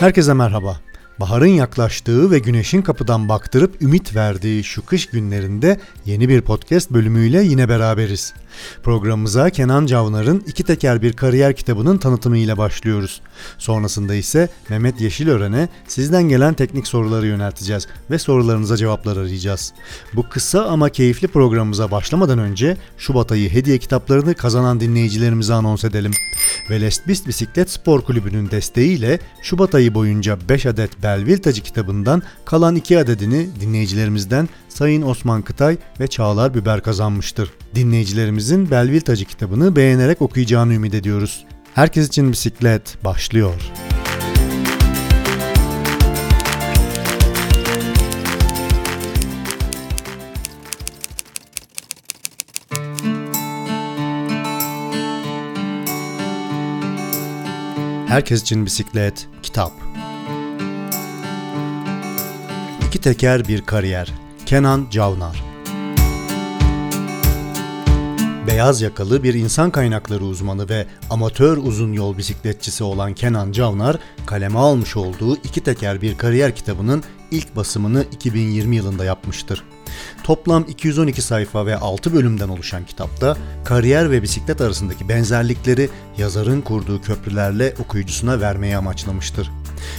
Herkese 0.00 0.34
merhaba. 0.34 0.80
Baharın 1.20 1.46
yaklaştığı 1.46 2.30
ve 2.30 2.38
güneşin 2.38 2.82
kapıdan 2.82 3.28
baktırıp 3.28 3.82
ümit 3.82 4.16
verdiği 4.16 4.64
şu 4.64 4.86
kış 4.86 5.06
günlerinde 5.06 5.80
yeni 6.06 6.28
bir 6.28 6.40
podcast 6.40 6.90
bölümüyle 6.90 7.42
yine 7.42 7.68
beraberiz. 7.68 8.34
Programımıza 8.82 9.50
Kenan 9.50 9.86
Cavnar'ın 9.86 10.44
İki 10.46 10.64
Teker 10.64 11.02
Bir 11.02 11.12
Kariyer 11.12 11.56
kitabının 11.56 11.98
tanıtımı 11.98 12.38
ile 12.38 12.58
başlıyoruz. 12.58 13.20
Sonrasında 13.58 14.14
ise 14.14 14.48
Mehmet 14.68 15.00
Yeşilören'e 15.00 15.68
sizden 15.88 16.22
gelen 16.22 16.54
teknik 16.54 16.86
soruları 16.86 17.26
yönelteceğiz 17.26 17.86
ve 18.10 18.18
sorularınıza 18.18 18.76
cevaplar 18.76 19.16
arayacağız. 19.16 19.72
Bu 20.12 20.28
kısa 20.28 20.64
ama 20.64 20.88
keyifli 20.88 21.28
programımıza 21.28 21.90
başlamadan 21.90 22.38
önce 22.38 22.76
Şubat 22.98 23.32
ayı 23.32 23.50
hediye 23.50 23.78
kitaplarını 23.78 24.34
kazanan 24.34 24.80
dinleyicilerimize 24.80 25.54
anons 25.54 25.84
edelim. 25.84 26.12
Velestbist 26.70 27.26
Bisiklet 27.26 27.70
Spor 27.70 28.00
Kulübü'nün 28.00 28.50
desteğiyle 28.50 29.18
Şubat 29.42 29.74
ayı 29.74 29.94
boyunca 29.94 30.38
5 30.48 30.66
adet 30.66 31.02
Belville 31.02 31.40
Tacı 31.40 31.62
kitabından 31.62 32.22
kalan 32.44 32.76
2 32.76 32.98
adedini 32.98 33.48
dinleyicilerimizden 33.60 34.48
Sayın 34.68 35.02
Osman 35.02 35.42
Kıtay 35.42 35.76
ve 36.00 36.06
Çağlar 36.06 36.54
Biber 36.54 36.82
kazanmıştır. 36.82 37.50
Dinleyicilerimizin 37.74 38.70
Belville 38.70 39.00
Tacı 39.00 39.24
kitabını 39.24 39.76
beğenerek 39.76 40.22
okuyacağını 40.22 40.74
ümit 40.74 40.94
ediyoruz. 40.94 41.44
Herkes 41.74 42.08
için 42.08 42.32
bisiklet 42.32 43.04
başlıyor. 43.04 43.54
Herkes 58.06 58.42
için 58.42 58.66
bisiklet, 58.66 59.28
kitap. 59.42 59.72
İki 62.88 63.00
teker 63.00 63.48
bir 63.48 63.62
kariyer. 63.62 64.12
Kenan 64.46 64.86
Cavnar 64.90 65.49
Beyaz 68.46 68.82
yakalı 68.82 69.22
bir 69.22 69.34
insan 69.34 69.70
kaynakları 69.70 70.24
uzmanı 70.24 70.68
ve 70.68 70.86
amatör 71.10 71.56
uzun 71.56 71.92
yol 71.92 72.18
bisikletçisi 72.18 72.84
olan 72.84 73.14
Kenan 73.14 73.52
Cavnar, 73.52 73.98
kaleme 74.26 74.58
almış 74.58 74.96
olduğu 74.96 75.36
iki 75.36 75.60
teker 75.60 76.02
bir 76.02 76.18
kariyer 76.18 76.56
kitabının 76.56 77.02
ilk 77.30 77.56
basımını 77.56 78.04
2020 78.12 78.76
yılında 78.76 79.04
yapmıştır. 79.04 79.64
Toplam 80.24 80.64
212 80.68 81.22
sayfa 81.22 81.66
ve 81.66 81.76
6 81.76 82.12
bölümden 82.12 82.48
oluşan 82.48 82.86
kitapta 82.86 83.36
kariyer 83.64 84.10
ve 84.10 84.22
bisiklet 84.22 84.60
arasındaki 84.60 85.08
benzerlikleri 85.08 85.90
yazarın 86.18 86.60
kurduğu 86.60 87.02
köprülerle 87.02 87.74
okuyucusuna 87.84 88.40
vermeyi 88.40 88.76
amaçlamıştır. 88.76 89.50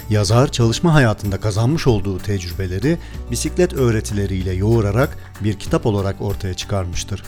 Yazar 0.09 0.51
çalışma 0.51 0.93
hayatında 0.93 1.39
kazanmış 1.39 1.87
olduğu 1.87 2.19
tecrübeleri 2.19 2.97
bisiklet 3.31 3.73
öğretileriyle 3.73 4.51
yoğurarak 4.53 5.17
bir 5.41 5.59
kitap 5.59 5.85
olarak 5.85 6.21
ortaya 6.21 6.53
çıkarmıştır. 6.53 7.23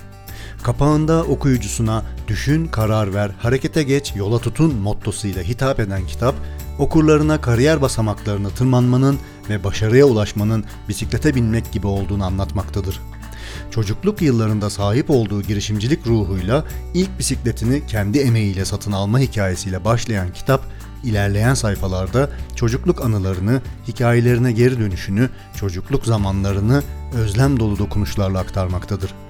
Kapağında 0.63 1.23
okuyucusuna 1.23 2.03
düşün, 2.27 2.67
karar 2.67 3.13
ver, 3.13 3.31
harekete 3.39 3.83
geç, 3.83 4.13
yola 4.15 4.39
tutun 4.39 4.75
mottosuyla 4.75 5.43
hitap 5.43 5.79
eden 5.79 6.07
kitap, 6.07 6.35
okurlarına 6.79 7.41
kariyer 7.41 7.81
basamaklarını 7.81 8.49
tırmanmanın 8.49 9.19
ve 9.49 9.63
başarıya 9.63 10.05
ulaşmanın 10.05 10.65
bisiklete 10.89 11.35
binmek 11.35 11.71
gibi 11.71 11.87
olduğunu 11.87 12.25
anlatmaktadır. 12.25 13.01
Çocukluk 13.71 14.21
yıllarında 14.21 14.69
sahip 14.69 15.09
olduğu 15.09 15.41
girişimcilik 15.41 16.07
ruhuyla 16.07 16.65
ilk 16.93 17.19
bisikletini 17.19 17.87
kendi 17.87 18.19
emeğiyle 18.19 18.65
satın 18.65 18.91
alma 18.91 19.19
hikayesiyle 19.19 19.85
başlayan 19.85 20.33
kitap, 20.33 20.61
ilerleyen 21.03 21.53
sayfalarda 21.53 22.29
çocukluk 22.55 23.01
anılarını, 23.01 23.61
hikayelerine 23.87 24.51
geri 24.51 24.79
dönüşünü, 24.79 25.29
çocukluk 25.59 26.05
zamanlarını 26.05 26.83
özlem 27.13 27.59
dolu 27.59 27.77
dokunuşlarla 27.77 28.39
aktarmaktadır. 28.39 29.22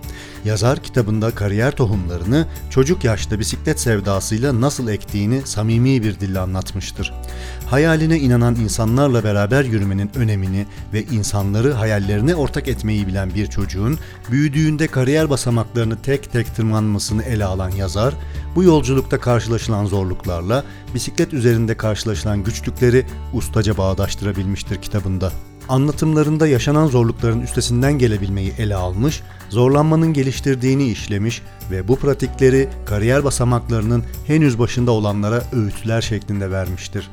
Yazar 0.45 0.83
kitabında 0.83 1.31
kariyer 1.31 1.75
tohumlarını 1.75 2.47
çocuk 2.69 3.03
yaşta 3.03 3.39
bisiklet 3.39 3.79
sevdasıyla 3.79 4.61
nasıl 4.61 4.87
ektiğini 4.87 5.41
samimi 5.45 6.03
bir 6.03 6.19
dille 6.19 6.39
anlatmıştır. 6.39 7.13
Hayaline 7.69 8.19
inanan 8.19 8.55
insanlarla 8.55 9.23
beraber 9.23 9.63
yürümenin 9.63 10.11
önemini 10.15 10.65
ve 10.93 11.03
insanları 11.03 11.73
hayallerine 11.73 12.35
ortak 12.35 12.67
etmeyi 12.67 13.07
bilen 13.07 13.33
bir 13.33 13.47
çocuğun 13.47 13.99
büyüdüğünde 14.31 14.87
kariyer 14.87 15.29
basamaklarını 15.29 16.01
tek 16.01 16.31
tek 16.31 16.55
tırmanmasını 16.55 17.23
ele 17.23 17.45
alan 17.45 17.69
yazar, 17.69 18.13
bu 18.55 18.63
yolculukta 18.63 19.19
karşılaşılan 19.19 19.85
zorluklarla 19.85 20.63
bisiklet 20.93 21.33
üzerinde 21.33 21.77
karşılaşılan 21.77 22.43
güçlükleri 22.43 23.05
ustaca 23.33 23.77
bağdaştırabilmiştir 23.77 24.81
kitabında 24.81 25.31
anlatımlarında 25.69 26.47
yaşanan 26.47 26.87
zorlukların 26.87 27.41
üstesinden 27.41 27.97
gelebilmeyi 27.97 28.53
ele 28.57 28.75
almış, 28.75 29.21
zorlanmanın 29.49 30.13
geliştirdiğini 30.13 30.87
işlemiş 30.87 31.41
ve 31.71 31.87
bu 31.87 31.95
pratikleri 31.95 32.69
kariyer 32.85 33.23
basamaklarının 33.23 34.03
henüz 34.27 34.59
başında 34.59 34.91
olanlara 34.91 35.43
öğütler 35.53 36.01
şeklinde 36.01 36.51
vermiştir. 36.51 37.09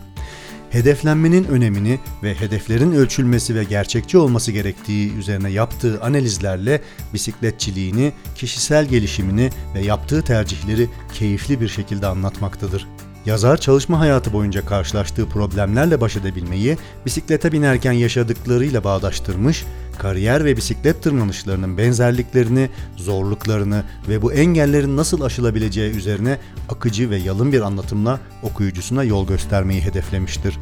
Hedeflenmenin 0.70 1.44
önemini 1.44 1.98
ve 2.22 2.34
hedeflerin 2.34 2.92
ölçülmesi 2.92 3.54
ve 3.54 3.64
gerçekçi 3.64 4.18
olması 4.18 4.52
gerektiği 4.52 5.14
üzerine 5.14 5.50
yaptığı 5.50 6.02
analizlerle 6.02 6.80
bisikletçiliğini, 7.14 8.12
kişisel 8.34 8.86
gelişimini 8.86 9.50
ve 9.74 9.80
yaptığı 9.80 10.22
tercihleri 10.22 10.88
keyifli 11.12 11.60
bir 11.60 11.68
şekilde 11.68 12.06
anlatmaktadır. 12.06 12.88
Yazar 13.26 13.56
çalışma 13.56 14.00
hayatı 14.00 14.32
boyunca 14.32 14.66
karşılaştığı 14.66 15.28
problemlerle 15.28 16.00
baş 16.00 16.16
edebilmeyi 16.16 16.78
bisiklete 17.06 17.52
binerken 17.52 17.92
yaşadıklarıyla 17.92 18.84
bağdaştırmış, 18.84 19.64
kariyer 19.98 20.44
ve 20.44 20.56
bisiklet 20.56 21.02
tırmanışlarının 21.02 21.78
benzerliklerini, 21.78 22.70
zorluklarını 22.96 23.82
ve 24.08 24.22
bu 24.22 24.32
engellerin 24.32 24.96
nasıl 24.96 25.20
aşılabileceği 25.20 25.92
üzerine 25.92 26.38
akıcı 26.68 27.10
ve 27.10 27.16
yalın 27.16 27.52
bir 27.52 27.60
anlatımla 27.60 28.20
okuyucusuna 28.42 29.04
yol 29.04 29.26
göstermeyi 29.26 29.80
hedeflemiştir 29.80 30.58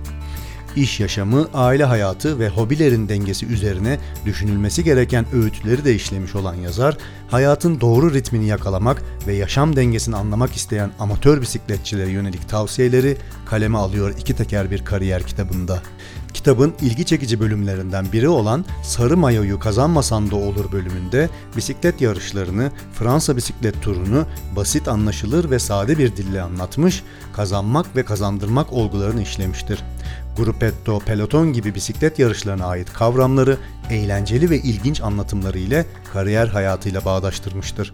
iş 0.76 1.00
yaşamı, 1.00 1.48
aile 1.54 1.84
hayatı 1.84 2.38
ve 2.38 2.48
hobilerin 2.48 3.08
dengesi 3.08 3.46
üzerine 3.46 3.98
düşünülmesi 4.24 4.84
gereken 4.84 5.26
öğütleri 5.32 5.84
de 5.84 5.94
işlemiş 5.94 6.34
olan 6.34 6.54
yazar, 6.54 6.96
hayatın 7.30 7.80
doğru 7.80 8.14
ritmini 8.14 8.46
yakalamak 8.46 9.02
ve 9.26 9.34
yaşam 9.34 9.76
dengesini 9.76 10.16
anlamak 10.16 10.56
isteyen 10.56 10.90
amatör 10.98 11.40
bisikletçilere 11.40 12.10
yönelik 12.10 12.48
tavsiyeleri 12.48 13.16
kaleme 13.46 13.78
alıyor 13.78 14.14
iki 14.18 14.36
teker 14.36 14.70
bir 14.70 14.84
kariyer 14.84 15.22
kitabında. 15.22 15.82
Kitabın 16.34 16.74
ilgi 16.80 17.06
çekici 17.06 17.40
bölümlerinden 17.40 18.12
biri 18.12 18.28
olan 18.28 18.64
Sarı 18.84 19.16
Mayoyu 19.16 19.58
Kazanmasan 19.58 20.30
da 20.30 20.36
Olur 20.36 20.72
bölümünde 20.72 21.30
bisiklet 21.56 22.00
yarışlarını, 22.00 22.70
Fransa 22.92 23.36
bisiklet 23.36 23.82
turunu 23.82 24.26
basit 24.56 24.88
anlaşılır 24.88 25.50
ve 25.50 25.58
sade 25.58 25.98
bir 25.98 26.16
dille 26.16 26.42
anlatmış, 26.42 27.02
kazanmak 27.32 27.96
ve 27.96 28.04
kazandırmak 28.04 28.72
olgularını 28.72 29.22
işlemiştir. 29.22 29.84
Gruppetto, 30.38 30.98
peloton 30.98 31.52
gibi 31.52 31.74
bisiklet 31.74 32.18
yarışlarına 32.18 32.66
ait 32.66 32.92
kavramları 32.92 33.56
eğlenceli 33.90 34.50
ve 34.50 34.58
ilginç 34.58 35.00
anlatımları 35.00 35.58
ile 35.58 35.86
kariyer 36.12 36.48
hayatıyla 36.48 37.04
bağdaştırmıştır. 37.04 37.92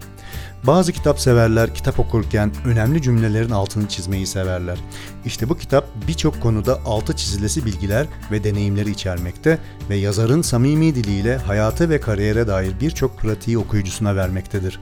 Bazı 0.67 0.93
kitap 0.93 1.19
severler 1.19 1.73
kitap 1.73 1.99
okurken 1.99 2.51
önemli 2.65 3.01
cümlelerin 3.01 3.49
altını 3.49 3.87
çizmeyi 3.87 4.27
severler. 4.27 4.77
İşte 5.25 5.49
bu 5.49 5.57
kitap 5.57 5.87
birçok 6.07 6.41
konuda 6.41 6.79
altı 6.85 7.15
çizilesi 7.15 7.65
bilgiler 7.65 8.07
ve 8.31 8.43
deneyimleri 8.43 8.91
içermekte 8.91 9.57
ve 9.89 9.95
yazarın 9.95 10.41
samimi 10.41 10.95
diliyle 10.95 11.37
hayata 11.37 11.89
ve 11.89 11.99
kariyere 11.99 12.47
dair 12.47 12.79
birçok 12.81 13.17
pratiği 13.17 13.57
okuyucusuna 13.57 14.15
vermektedir. 14.15 14.79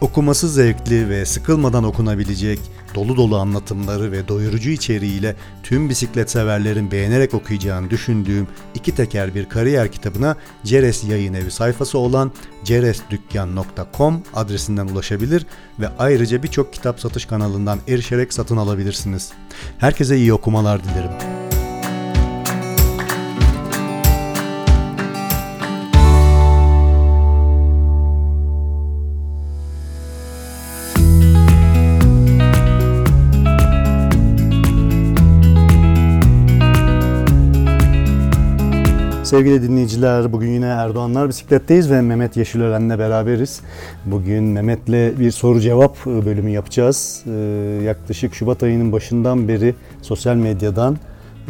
Okuması 0.00 0.48
zevkli 0.48 1.08
ve 1.08 1.26
sıkılmadan 1.26 1.84
okunabilecek, 1.84 2.60
dolu 2.94 3.16
dolu 3.16 3.38
anlatımları 3.38 4.12
ve 4.12 4.28
doyurucu 4.28 4.70
içeriğiyle 4.70 5.36
tüm 5.62 5.88
bisiklet 5.88 6.30
severlerin 6.30 6.90
beğenerek 6.90 7.34
okuyacağını 7.34 7.90
düşündüğüm 7.90 8.48
iki 8.74 8.94
teker 8.94 9.34
bir 9.34 9.48
kariyer 9.48 9.92
kitabına 9.92 10.36
Ceres 10.64 11.04
Yayın 11.04 11.34
Evi 11.34 11.50
sayfası 11.50 11.98
olan 11.98 12.32
ceresdükkan.com 12.64 14.22
adresinden 14.34 14.86
ulaşabilir 14.86 15.46
ve 15.80 15.88
ayrıca 15.98 16.42
birçok 16.42 16.72
kitap 16.72 17.00
satış 17.00 17.24
kanalından 17.26 17.78
erişerek 17.88 18.32
satın 18.32 18.56
alabilirsiniz. 18.56 19.32
Herkese 19.78 20.16
iyi 20.16 20.32
okumalar 20.32 20.84
dilerim. 20.84 21.39
Sevgili 39.30 39.62
dinleyiciler, 39.62 40.32
bugün 40.32 40.48
yine 40.48 40.66
Erdoğanlar 40.66 41.28
Bisiklet'teyiz 41.28 41.90
ve 41.90 42.00
Mehmet 42.00 42.36
Yeşilören'le 42.36 42.98
beraberiz. 42.98 43.60
Bugün 44.04 44.44
Mehmet'le 44.44 45.18
bir 45.18 45.30
soru 45.30 45.60
cevap 45.60 46.06
bölümü 46.06 46.50
yapacağız. 46.50 47.24
Ee, 47.26 47.30
yaklaşık 47.84 48.34
Şubat 48.34 48.62
ayının 48.62 48.92
başından 48.92 49.48
beri 49.48 49.74
sosyal 50.02 50.36
medyadan 50.36 50.96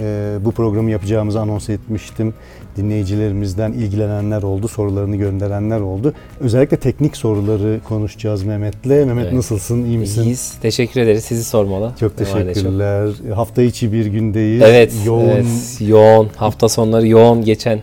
e, 0.01 0.39
bu 0.45 0.53
programı 0.53 0.91
yapacağımızı 0.91 1.41
anons 1.41 1.69
etmiştim. 1.69 2.35
Dinleyicilerimizden 2.77 3.73
ilgilenenler 3.73 4.43
oldu, 4.43 4.69
sorularını 4.69 5.17
gönderenler 5.17 5.81
oldu. 5.81 6.15
Özellikle 6.41 6.77
teknik 6.77 7.17
soruları 7.17 7.81
konuşacağız 7.89 8.43
Mehmet'le. 8.43 8.87
Mehmet 8.87 9.25
evet. 9.25 9.33
nasılsın, 9.33 9.85
iyi 9.85 9.99
misin? 9.99 10.23
İyiyiz, 10.23 10.55
teşekkür 10.63 11.01
ederiz. 11.01 11.25
Sizi 11.25 11.45
sormalı. 11.45 11.93
Çok 12.01 12.17
teşekkürler. 12.17 13.09
Çok. 13.29 13.37
Hafta 13.37 13.63
içi 13.63 13.93
bir 13.93 14.07
gündeyiz. 14.07 14.63
Evet, 14.63 14.93
yoğun. 15.07 15.29
Evet, 15.29 15.47
yoğun. 15.81 16.29
Hafta 16.37 16.69
sonları 16.69 17.07
yoğun 17.07 17.45
geçen 17.45 17.81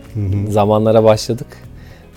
zamanlara 0.50 1.04
başladık 1.04 1.67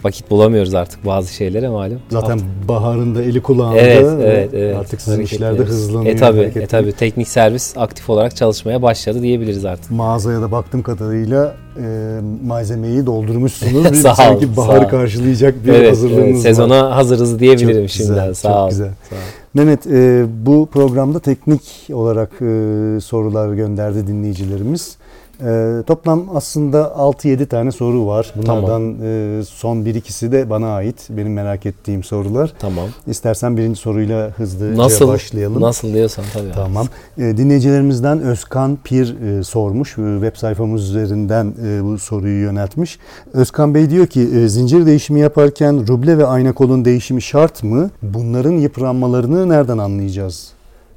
vakit 0.03 0.31
bulamıyoruz 0.31 0.73
artık 0.73 1.05
bazı 1.05 1.33
şeylere 1.33 1.69
malum. 1.69 1.99
Zaten 2.09 2.29
Hafta. 2.29 2.45
baharında 2.67 3.23
eli 3.23 3.41
kulağında 3.41 3.77
evet, 3.77 4.07
evet, 4.21 4.49
evet. 4.53 4.75
artık 4.75 5.01
sizin 5.01 5.21
işlerde 5.21 5.63
hızlanıyor. 5.63 6.15
E 6.15 6.17
tabi, 6.17 6.39
e 6.39 6.67
tabi 6.67 6.91
teknik 6.91 7.27
servis 7.27 7.77
aktif 7.77 8.09
olarak 8.09 8.35
çalışmaya 8.35 8.81
başladı 8.81 9.21
diyebiliriz 9.21 9.65
artık. 9.65 9.91
Mağazaya 9.91 10.41
da 10.41 10.51
baktığım 10.51 10.83
kadarıyla 10.83 11.55
e, 11.77 12.19
malzemeyi 12.45 13.05
doldurmuşsunuz. 13.05 13.85
Bir 13.91 13.97
sağ 13.97 14.15
sanki 14.15 14.45
ol, 14.45 14.57
baharı 14.57 14.83
sağ 14.83 14.87
karşılayacak 14.87 15.65
bir 15.65 15.73
evet, 15.73 15.91
hazırlığınız 15.91 16.23
evet, 16.25 16.41
sezona 16.41 16.83
var. 16.83 16.91
hazırız 16.91 17.39
diyebilirim 17.39 17.81
çok 17.81 17.89
şimdiden. 17.89 18.15
Güzel, 18.15 18.33
sağ 18.33 18.49
çok 18.49 18.57
ol. 18.57 18.69
Güzel. 18.69 18.91
Sağ 19.09 19.15
ol. 19.15 19.19
Mehmet 19.53 19.87
e, 19.87 20.25
bu 20.45 20.65
programda 20.65 21.19
teknik 21.19 21.61
olarak 21.93 22.29
e, 22.41 22.99
sorular 23.01 23.53
gönderdi 23.53 24.07
dinleyicilerimiz. 24.07 24.97
E, 25.45 25.83
toplam 25.87 26.25
aslında 26.35 26.81
6-7 26.81 27.45
tane 27.45 27.71
soru 27.71 28.07
var. 28.07 28.33
Bunlardan 28.35 28.63
tamam. 28.63 28.95
e, 29.03 29.43
son 29.43 29.85
bir 29.85 29.95
ikisi 29.95 30.31
de 30.31 30.49
bana 30.49 30.73
ait. 30.75 31.07
Benim 31.09 31.33
merak 31.33 31.65
ettiğim 31.65 32.03
sorular. 32.03 32.53
Tamam. 32.59 32.89
İstersen 33.07 33.57
birinci 33.57 33.79
soruyla 33.79 34.29
hızlıca 34.37 34.77
nasıl, 34.77 35.07
başlayalım. 35.07 35.61
Nasıl 35.61 35.93
diyorsan 35.93 36.25
tabii. 36.33 36.51
Tamam. 36.55 36.87
E, 37.17 37.21
dinleyicilerimizden 37.21 38.21
Özkan 38.21 38.77
Pir 38.83 39.15
e, 39.39 39.43
sormuş. 39.43 39.97
E, 39.97 40.01
web 40.21 40.35
sayfamız 40.35 40.89
üzerinden 40.89 41.53
e, 41.65 41.83
bu 41.83 41.97
soruyu 41.99 42.41
yöneltmiş. 42.41 42.99
Özkan 43.33 43.75
Bey 43.75 43.89
diyor 43.89 44.07
ki 44.07 44.21
e, 44.21 44.47
zincir 44.47 44.85
değişimi 44.85 45.19
yaparken 45.19 45.87
ruble 45.87 46.17
ve 46.17 46.25
ayna 46.25 46.53
kolun 46.53 46.85
değişimi 46.85 47.21
şart 47.21 47.63
mı? 47.63 47.89
Bunların 48.01 48.51
yıpranmalarını 48.51 49.49
nereden 49.49 49.77
anlayacağız? 49.77 50.51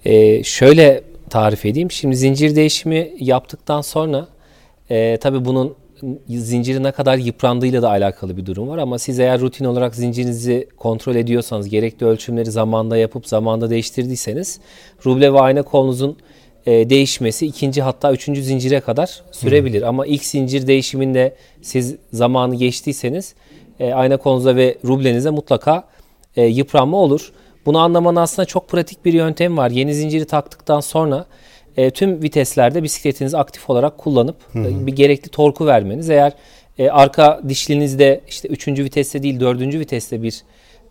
E, 0.05 0.43
şöyle 0.45 1.03
tarif 1.31 1.67
edeyim. 1.67 1.91
Şimdi 1.91 2.17
zincir 2.17 2.57
değişimi 2.57 3.11
yaptıktan 3.21 3.81
sonra 3.81 4.27
e, 4.91 5.17
tabii 5.17 5.45
bunun 5.45 5.75
zinciri 6.29 6.83
ne 6.83 6.93
kadar 6.93 7.19
yıprandığıyla 7.19 7.83
da 7.83 7.91
alakalı 7.91 8.37
bir 8.37 8.47
durum 8.47 8.69
var 8.69 8.79
ama 8.79 8.99
siz 8.99 9.19
eğer 9.19 9.41
rutin 9.41 9.65
olarak 9.65 9.95
zincirinizi 9.95 10.69
kontrol 10.77 11.17
ediyorsanız, 11.17 11.69
gerekli 11.69 12.07
ölçümleri 12.07 12.51
zamanda 12.51 12.97
yapıp 12.97 13.27
zamanda 13.27 13.71
değiştirdiyseniz 13.71 14.61
ruble 15.07 15.33
ve 15.33 15.41
ayna 15.41 15.63
kolunuzun 15.63 16.17
e, 16.67 16.91
değişmesi 16.91 17.47
ikinci 17.47 17.83
hatta 17.83 18.13
üçüncü 18.13 18.43
zincire 18.43 18.81
kadar 18.81 19.23
sürebilir. 19.33 19.83
Hı. 19.83 19.89
Ama 19.89 20.07
ilk 20.07 20.25
zincir 20.25 20.67
değişiminde 20.67 21.37
siz 21.63 21.97
zamanı 22.13 22.55
geçtiyseniz 22.55 23.35
e, 23.81 23.93
ayna 23.93 24.17
kolunuzda 24.17 24.57
ve 24.57 24.79
rublenize 24.85 25.31
mutlaka 25.31 25.85
e, 26.37 26.45
yıpranma 26.45 26.97
olur. 26.97 27.33
Bunu 27.67 27.79
anlamanın 27.79 28.17
aslında 28.17 28.47
çok 28.47 28.69
pratik 28.69 29.05
bir 29.05 29.13
yöntem 29.13 29.57
var. 29.57 29.71
Yeni 29.71 29.95
zinciri 29.95 30.25
taktıktan 30.25 30.81
sonra 30.81 31.27
e, 31.77 31.91
tüm 31.91 32.23
viteslerde 32.23 32.83
bisikletinizi 32.83 33.39
aktif 33.39 33.71
olarak 33.71 33.99
kullanıp. 33.99 34.37
E, 34.55 34.87
bir 34.87 34.97
gerekli 34.97 35.29
torku 35.29 35.67
vermeniz. 35.67 36.11
Eğer 36.11 36.33
e, 36.79 36.91
arka 36.91 37.41
dişlinizde 37.49 38.21
işte 38.29 38.49
üçüncü 38.49 38.85
viteste 38.85 39.23
değil 39.23 39.41
dördüncü 39.41 39.81
viteste 39.81 40.23
bir 40.23 40.43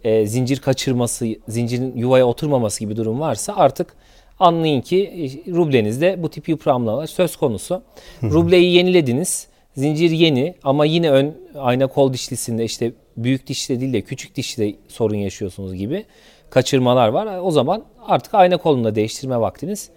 e, 0.03 0.25
zincir 0.25 0.59
kaçırması, 0.59 1.27
zincirin 1.47 1.97
yuvaya 1.97 2.25
oturmaması 2.25 2.80
gibi 2.80 2.95
durum 2.95 3.19
varsa 3.19 3.53
artık 3.56 3.95
anlayın 4.39 4.81
ki 4.81 5.03
e, 5.47 5.51
rublenizde 5.51 6.24
bu 6.24 6.30
tip 6.30 6.50
yıpranmalar 6.50 7.07
söz 7.07 7.36
konusu. 7.36 7.83
Rubleyi 8.24 8.74
yenilediniz. 8.74 9.47
Zincir 9.77 10.12
yeni 10.12 10.56
ama 10.63 10.86
yine 10.86 11.12
ön 11.12 11.36
ayna 11.56 11.88
kol 11.88 12.13
dişlisinde 12.13 12.63
işte 12.63 12.91
büyük 13.18 13.47
dişli 13.47 13.81
değil 13.81 13.94
de 13.94 14.01
küçük 14.01 14.36
dişli 14.36 14.75
sorun 14.88 15.15
yaşıyorsunuz 15.15 15.74
gibi 15.74 16.06
kaçırmalar 16.50 17.07
var. 17.07 17.39
O 17.41 17.51
zaman 17.51 17.83
artık 18.07 18.33
ayna 18.33 18.57
kolunda 18.57 18.95
değiştirme 18.95 19.39
vaktiniz 19.39 19.89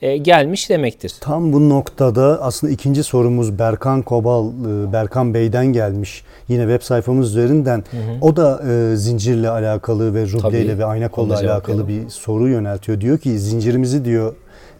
gelmiş 0.00 0.70
demektir. 0.70 1.12
Tam 1.20 1.52
bu 1.52 1.68
noktada 1.68 2.42
aslında 2.42 2.72
ikinci 2.72 3.02
sorumuz 3.02 3.58
Berkan 3.58 4.02
Kobal, 4.02 4.48
e, 4.48 4.92
Berkan 4.92 5.34
Bey'den 5.34 5.66
gelmiş. 5.66 6.24
Yine 6.48 6.62
web 6.62 6.82
sayfamız 6.82 7.30
üzerinden. 7.30 7.84
Hı 7.90 7.96
hı. 7.96 8.02
O 8.20 8.36
da 8.36 8.62
e, 8.68 8.96
zincirle 8.96 9.50
alakalı 9.50 10.14
ve 10.14 10.26
rubleyle 10.26 10.78
ve 10.78 10.84
ayna 10.84 11.08
kolla 11.08 11.38
alakalı 11.38 11.88
bir 11.88 12.08
soru 12.08 12.48
yöneltiyor. 12.48 13.00
Diyor 13.00 13.18
ki 13.18 13.38
zincirimizi 13.38 14.04
diyor 14.04 14.34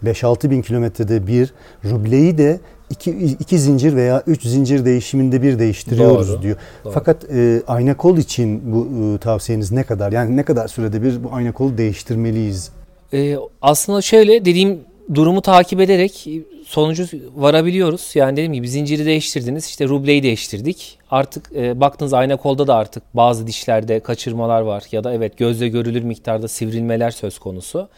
5-6 0.05 0.49
bin 0.49 0.61
kilometrede 0.61 1.27
bir, 1.27 1.53
rubleyi 1.85 2.37
de 2.37 2.59
iki, 2.89 3.11
iki 3.11 3.59
zincir 3.59 3.95
veya 3.95 4.23
üç 4.27 4.43
zincir 4.43 4.85
değişiminde 4.85 5.41
bir 5.41 5.59
değiştiriyoruz 5.59 6.29
doğru, 6.29 6.41
diyor. 6.41 6.57
Doğru. 6.85 6.93
Fakat 6.93 7.23
e, 7.33 7.61
ayna 7.67 7.97
kol 7.97 8.17
için 8.17 8.73
bu 8.73 8.87
e, 9.15 9.17
tavsiyeniz 9.17 9.71
ne 9.71 9.83
kadar? 9.83 10.11
Yani 10.11 10.37
ne 10.37 10.43
kadar 10.43 10.67
sürede 10.67 11.03
bir 11.03 11.23
bu 11.23 11.29
ayna 11.33 11.51
kolu 11.51 11.77
değiştirmeliyiz? 11.77 12.71
Ee, 13.13 13.35
aslında 13.61 14.01
şöyle 14.01 14.45
dediğim 14.45 14.79
durumu 15.13 15.41
takip 15.41 15.81
ederek 15.81 16.27
sonucu 16.65 17.05
varabiliyoruz. 17.35 18.11
Yani 18.15 18.31
dediğim 18.31 18.53
gibi 18.53 18.69
zinciri 18.69 19.05
değiştirdiniz. 19.05 19.65
işte 19.65 19.87
rubleyi 19.87 20.23
değiştirdik. 20.23 20.97
Artık 21.11 21.51
e, 21.55 21.79
baktığınız 21.79 22.13
ayna 22.13 22.35
kolda 22.35 22.67
da 22.67 22.75
artık 22.75 23.03
bazı 23.13 23.47
dişlerde 23.47 23.99
kaçırmalar 23.99 24.61
var. 24.61 24.83
Ya 24.91 25.03
da 25.03 25.13
evet 25.13 25.37
gözle 25.37 25.67
görülür 25.67 26.03
miktarda 26.03 26.47
sivrilmeler 26.47 27.11
söz 27.11 27.39
konusu. 27.39 27.89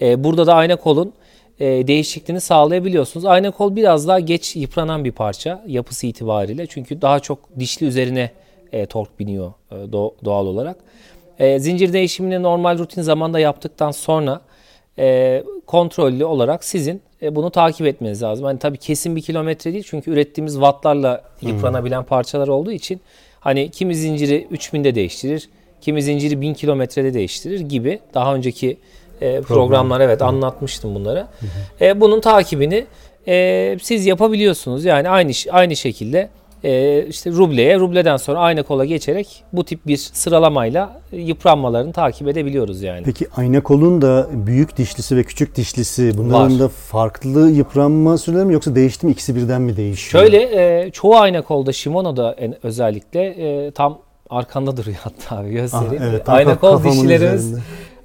E, 0.00 0.24
burada 0.24 0.46
da 0.46 0.54
ayna 0.54 0.76
kolun 0.76 1.12
e, 1.60 1.86
değişikliğini 1.86 2.40
sağlayabiliyorsunuz. 2.40 3.26
Ayna 3.26 3.50
kol 3.50 3.76
biraz 3.76 4.08
daha 4.08 4.20
geç 4.20 4.56
yıpranan 4.56 5.04
bir 5.04 5.12
parça 5.12 5.64
yapısı 5.66 6.06
itibariyle. 6.06 6.66
Çünkü 6.66 7.02
daha 7.02 7.20
çok 7.20 7.38
dişli 7.58 7.86
üzerine 7.86 8.30
e, 8.72 8.86
tork 8.86 9.20
biniyor 9.20 9.52
e, 9.72 9.92
doğal 10.24 10.46
olarak. 10.46 10.76
E, 11.38 11.58
zincir 11.58 11.92
değişimini 11.92 12.42
normal 12.42 12.78
rutin 12.78 13.02
zamanda 13.02 13.38
yaptıktan 13.38 13.90
sonra 13.90 14.40
e, 14.98 15.42
kontrollü 15.66 16.24
olarak 16.24 16.64
sizin 16.64 17.02
e, 17.22 17.34
bunu 17.34 17.50
takip 17.50 17.86
etmeniz 17.86 18.22
lazım. 18.22 18.44
Hani 18.44 18.58
tabii 18.58 18.78
kesin 18.78 19.16
bir 19.16 19.22
kilometre 19.22 19.72
değil 19.72 19.84
çünkü 19.86 20.10
ürettiğimiz 20.10 20.54
wattlarla 20.54 21.22
yıpranabilen 21.42 22.00
hmm. 22.00 22.06
parçalar 22.06 22.48
olduğu 22.48 22.72
için 22.72 23.00
hani 23.40 23.70
kimi 23.70 23.96
zinciri 23.96 24.46
3000'de 24.52 24.94
değiştirir, 24.94 25.48
kimi 25.80 26.02
zinciri 26.02 26.40
1000 26.40 26.54
kilometrede 26.54 27.14
değiştirir 27.14 27.60
gibi 27.60 28.00
daha 28.14 28.34
önceki 28.34 28.76
e, 29.20 29.40
programlar 29.40 30.00
evet 30.00 30.20
hmm. 30.20 30.26
anlatmıştım 30.26 30.94
bunları. 30.94 31.26
Hmm. 31.40 31.48
E, 31.80 32.00
bunun 32.00 32.20
takibini 32.20 32.84
e, 33.28 33.76
siz 33.82 34.06
yapabiliyorsunuz. 34.06 34.84
Yani 34.84 35.08
aynı 35.08 35.32
aynı 35.50 35.76
şekilde 35.76 36.28
e, 36.64 37.04
işte 37.06 37.30
rubleye, 37.30 37.78
rubleden 37.78 38.16
sonra 38.16 38.38
ayna 38.38 38.62
kola 38.62 38.84
geçerek 38.84 39.44
bu 39.52 39.64
tip 39.64 39.86
bir 39.86 39.96
sıralamayla 39.96 41.00
yıpranmalarını 41.12 41.92
takip 41.92 42.28
edebiliyoruz 42.28 42.82
yani. 42.82 43.02
Peki 43.04 43.26
ayna 43.36 43.62
kolun 43.62 44.02
da 44.02 44.26
büyük 44.32 44.76
dişlisi 44.76 45.16
ve 45.16 45.24
küçük 45.24 45.56
dişlisi 45.56 46.18
bunların 46.18 46.54
Var. 46.54 46.60
da 46.60 46.68
farklı 46.68 47.50
yıpranma 47.50 48.18
süreleri 48.18 48.44
mi 48.44 48.54
yoksa 48.54 48.74
değişti 48.74 49.06
mi 49.06 49.12
ikisi 49.12 49.36
birden 49.36 49.62
mi 49.62 49.76
değişiyor? 49.76 50.24
Şöyle 50.24 50.38
e, 50.84 50.90
çoğu 50.90 51.16
ayna 51.16 51.42
kolda 51.42 51.72
Shimano'da 51.72 52.32
en, 52.32 52.66
özellikle 52.66 53.24
e, 53.24 53.70
tam 53.70 53.98
arkanda 54.30 54.76
duruyor 54.76 54.98
hatta 55.00 55.48
göstereyim. 55.48 56.02
Ah, 56.02 56.06
evet, 56.10 56.28
ayna 56.28 56.58
kol 56.58 56.84
dişlilerimiz 56.84 57.44
üzerinde 57.44 57.62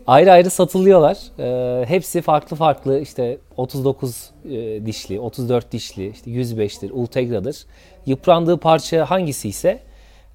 ayrı 0.07 0.31
ayrı 0.31 0.49
satılıyorlar. 0.49 1.17
E, 1.39 1.85
hepsi 1.85 2.21
farklı 2.21 2.57
farklı 2.57 2.99
işte 2.99 3.37
39 3.57 4.29
e, 4.49 4.85
dişli, 4.85 5.19
34 5.19 5.71
dişli, 5.71 6.09
işte 6.09 6.31
105'tir, 6.31 6.91
Ultegra'dır. 6.91 7.65
Yıprandığı 8.07 8.57
parça 8.57 9.05
hangisi 9.05 9.49
ise 9.49 9.79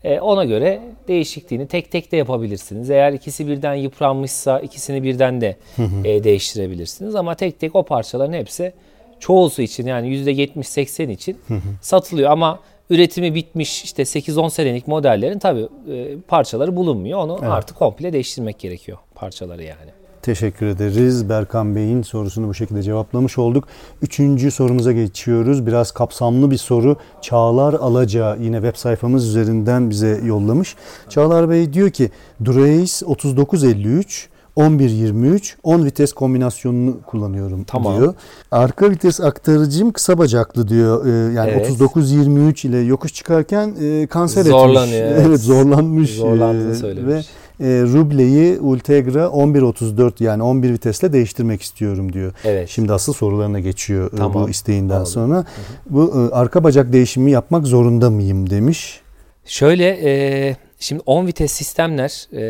e, 0.05 0.21
ona 0.21 0.45
göre 0.45 0.81
değişikliğini 1.09 1.69
tek 1.69 1.91
tek 1.93 2.12
de 2.12 2.17
yapabilirsiniz. 2.17 2.91
Eğer 2.91 3.12
ikisi 3.12 3.47
birden 3.47 3.75
yıpranmışsa 3.75 4.61
ikisini 4.61 5.02
birden 5.02 5.41
de 5.41 5.57
e, 6.05 6.25
değiştirebilirsiniz. 6.25 7.14
Ama 7.14 7.35
tek 7.35 7.61
tek 7.61 7.76
o 7.76 7.83
parçaların 7.83 8.33
hepsi 8.33 8.73
çoğusu 9.21 9.62
için 9.62 9.87
yani 9.87 10.09
%70-80 10.09 11.12
için 11.12 11.38
satılıyor. 11.81 12.31
Ama 12.31 12.61
üretimi 12.91 13.35
bitmiş 13.35 13.85
işte 13.85 14.02
8-10 14.02 14.50
senelik 14.50 14.88
modellerin 14.88 15.38
tabii 15.38 15.69
e, 15.93 16.17
parçaları 16.29 16.76
bulunmuyor. 16.76 17.19
Onu 17.19 17.38
evet. 17.41 17.52
artık 17.52 17.76
komple 17.76 18.12
değiştirmek 18.12 18.59
gerekiyor 18.59 18.99
parçaları 19.14 19.62
yani. 19.62 20.01
Teşekkür 20.23 20.67
ederiz. 20.67 21.29
Berkan 21.29 21.76
Bey'in 21.76 22.02
sorusunu 22.02 22.49
bu 22.49 22.55
şekilde 22.55 22.83
cevaplamış 22.83 23.38
olduk. 23.38 23.69
Üçüncü 24.02 24.50
sorumuza 24.50 24.93
geçiyoruz. 24.93 25.67
Biraz 25.67 25.91
kapsamlı 25.91 26.50
bir 26.50 26.57
soru. 26.57 26.97
Çağlar 27.21 27.75
Alaca 27.75 28.37
yine 28.37 28.57
web 28.57 28.76
sayfamız 28.76 29.29
üzerinden 29.29 29.91
bize 29.91 30.21
yollamış. 30.25 30.76
Çağlar 31.09 31.50
Bey 31.50 31.73
diyor 31.73 31.91
ki 31.91 32.11
Durace 32.45 33.07
3953 33.07 34.29
11-23 34.57 35.55
10 35.62 35.85
vites 35.85 36.12
kombinasyonunu 36.12 37.00
kullanıyorum 37.07 37.64
tamam. 37.64 37.99
diyor. 37.99 38.14
Arka 38.50 38.91
vites 38.91 39.21
aktarıcım 39.21 39.93
kısa 39.93 40.19
bacaklı 40.19 40.69
diyor. 40.69 41.07
Ee, 41.07 41.33
yani 41.33 41.50
evet. 41.50 41.71
39-23 41.71 42.67
ile 42.67 42.79
yokuş 42.79 43.14
çıkarken 43.14 43.75
e, 43.81 44.07
kanser 44.07 44.45
Zorlanıyor, 44.45 44.85
etmiş. 44.85 44.93
Evet, 45.12 45.26
evet 45.26 45.41
zorlanmış. 45.41 46.17
Zorlandığını 46.17 46.73
e, 46.73 46.75
söylemiş. 46.75 47.14
Ve 47.14 47.23
e, 47.62 47.83
Ruble'yi 47.83 48.59
Ultegra 48.61 49.33
1134 49.33 50.21
yani 50.21 50.42
11 50.42 50.73
vitesle 50.73 51.12
değiştirmek 51.12 51.62
istiyorum 51.62 52.12
diyor. 52.12 52.33
Evet. 52.45 52.69
Şimdi 52.69 52.92
asıl 52.92 53.12
sorularına 53.12 53.61
geçiyor 53.61 54.12
e, 54.12 54.16
Tamam. 54.16 54.45
bu 54.47 54.50
isteğinden 54.50 54.95
Anladım. 54.95 55.12
sonra. 55.12 55.45
Bu 55.90 56.28
e, 56.31 56.35
arka 56.35 56.64
bacak 56.64 56.92
değişimi 56.92 57.31
yapmak 57.31 57.66
zorunda 57.66 58.11
mıyım 58.11 58.50
demiş. 58.50 59.00
Şöyle 59.45 59.99
e, 60.02 60.57
şimdi 60.78 61.02
10 61.07 61.26
vites 61.26 61.52
sistemler 61.52 62.26
e, 62.33 62.42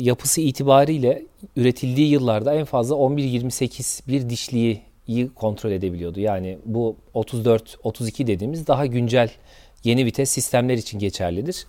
yapısı 0.00 0.40
itibariyle 0.40 1.22
üretildiği 1.56 2.10
yıllarda 2.10 2.54
en 2.54 2.64
fazla 2.64 2.94
11-28 2.94 4.08
bir 4.08 4.30
dişliği 4.30 4.82
kontrol 5.34 5.70
edebiliyordu. 5.70 6.20
Yani 6.20 6.58
bu 6.64 6.96
34-32 7.14 8.26
dediğimiz 8.26 8.66
daha 8.66 8.86
güncel 8.86 9.30
yeni 9.84 10.04
vites 10.04 10.30
sistemler 10.30 10.74
için 10.74 10.98
geçerlidir. 10.98 11.66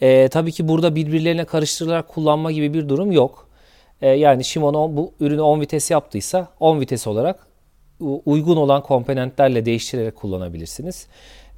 E, 0.00 0.28
tabii 0.28 0.52
ki 0.52 0.68
burada 0.68 0.94
birbirlerine 0.94 1.44
karıştırılarak 1.44 2.08
kullanma 2.08 2.52
gibi 2.52 2.74
bir 2.74 2.88
durum 2.88 3.12
yok. 3.12 3.48
E, 4.02 4.08
yani 4.08 4.44
Shimano 4.44 4.96
bu 4.96 5.12
ürünü 5.20 5.40
10 5.40 5.60
vites 5.60 5.90
yaptıysa 5.90 6.48
10 6.60 6.80
vites 6.80 7.06
olarak 7.06 7.46
uygun 8.26 8.56
olan 8.56 8.82
komponentlerle 8.82 9.64
değiştirerek 9.64 10.16
kullanabilirsiniz. 10.16 11.06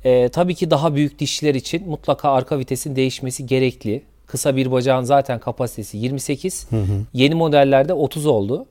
Ee, 0.05 0.29
tabii 0.29 0.55
ki 0.55 0.71
daha 0.71 0.95
büyük 0.95 1.19
dişliler 1.19 1.55
için 1.55 1.89
mutlaka 1.89 2.31
arka 2.31 2.59
vitesin 2.59 2.97
değişmesi 2.97 3.47
gerekli. 3.47 4.03
Kısa 4.27 4.57
bir 4.57 4.73
bacağın 4.73 5.03
zaten 5.03 5.39
kapasitesi 5.39 5.99
28. 5.99 6.69
Yeni 7.13 7.35
modellerde 7.35 7.93
30 7.93 8.27
oldu. 8.27 8.67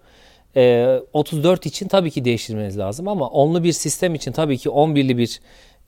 Ee, 0.56 1.00
34 1.14 1.66
için 1.66 1.88
tabii 1.88 2.12
ki 2.12 2.26
değiştirmeniz 2.26 2.78
lazım 2.78 3.08
ama 3.08 3.28
onlu 3.28 3.64
bir 3.64 3.72
sistem 3.72 4.16
için 4.16 4.32
tabii 4.32 4.58
ki 4.58 4.70
11'li 4.70 5.18
bir 5.18 5.40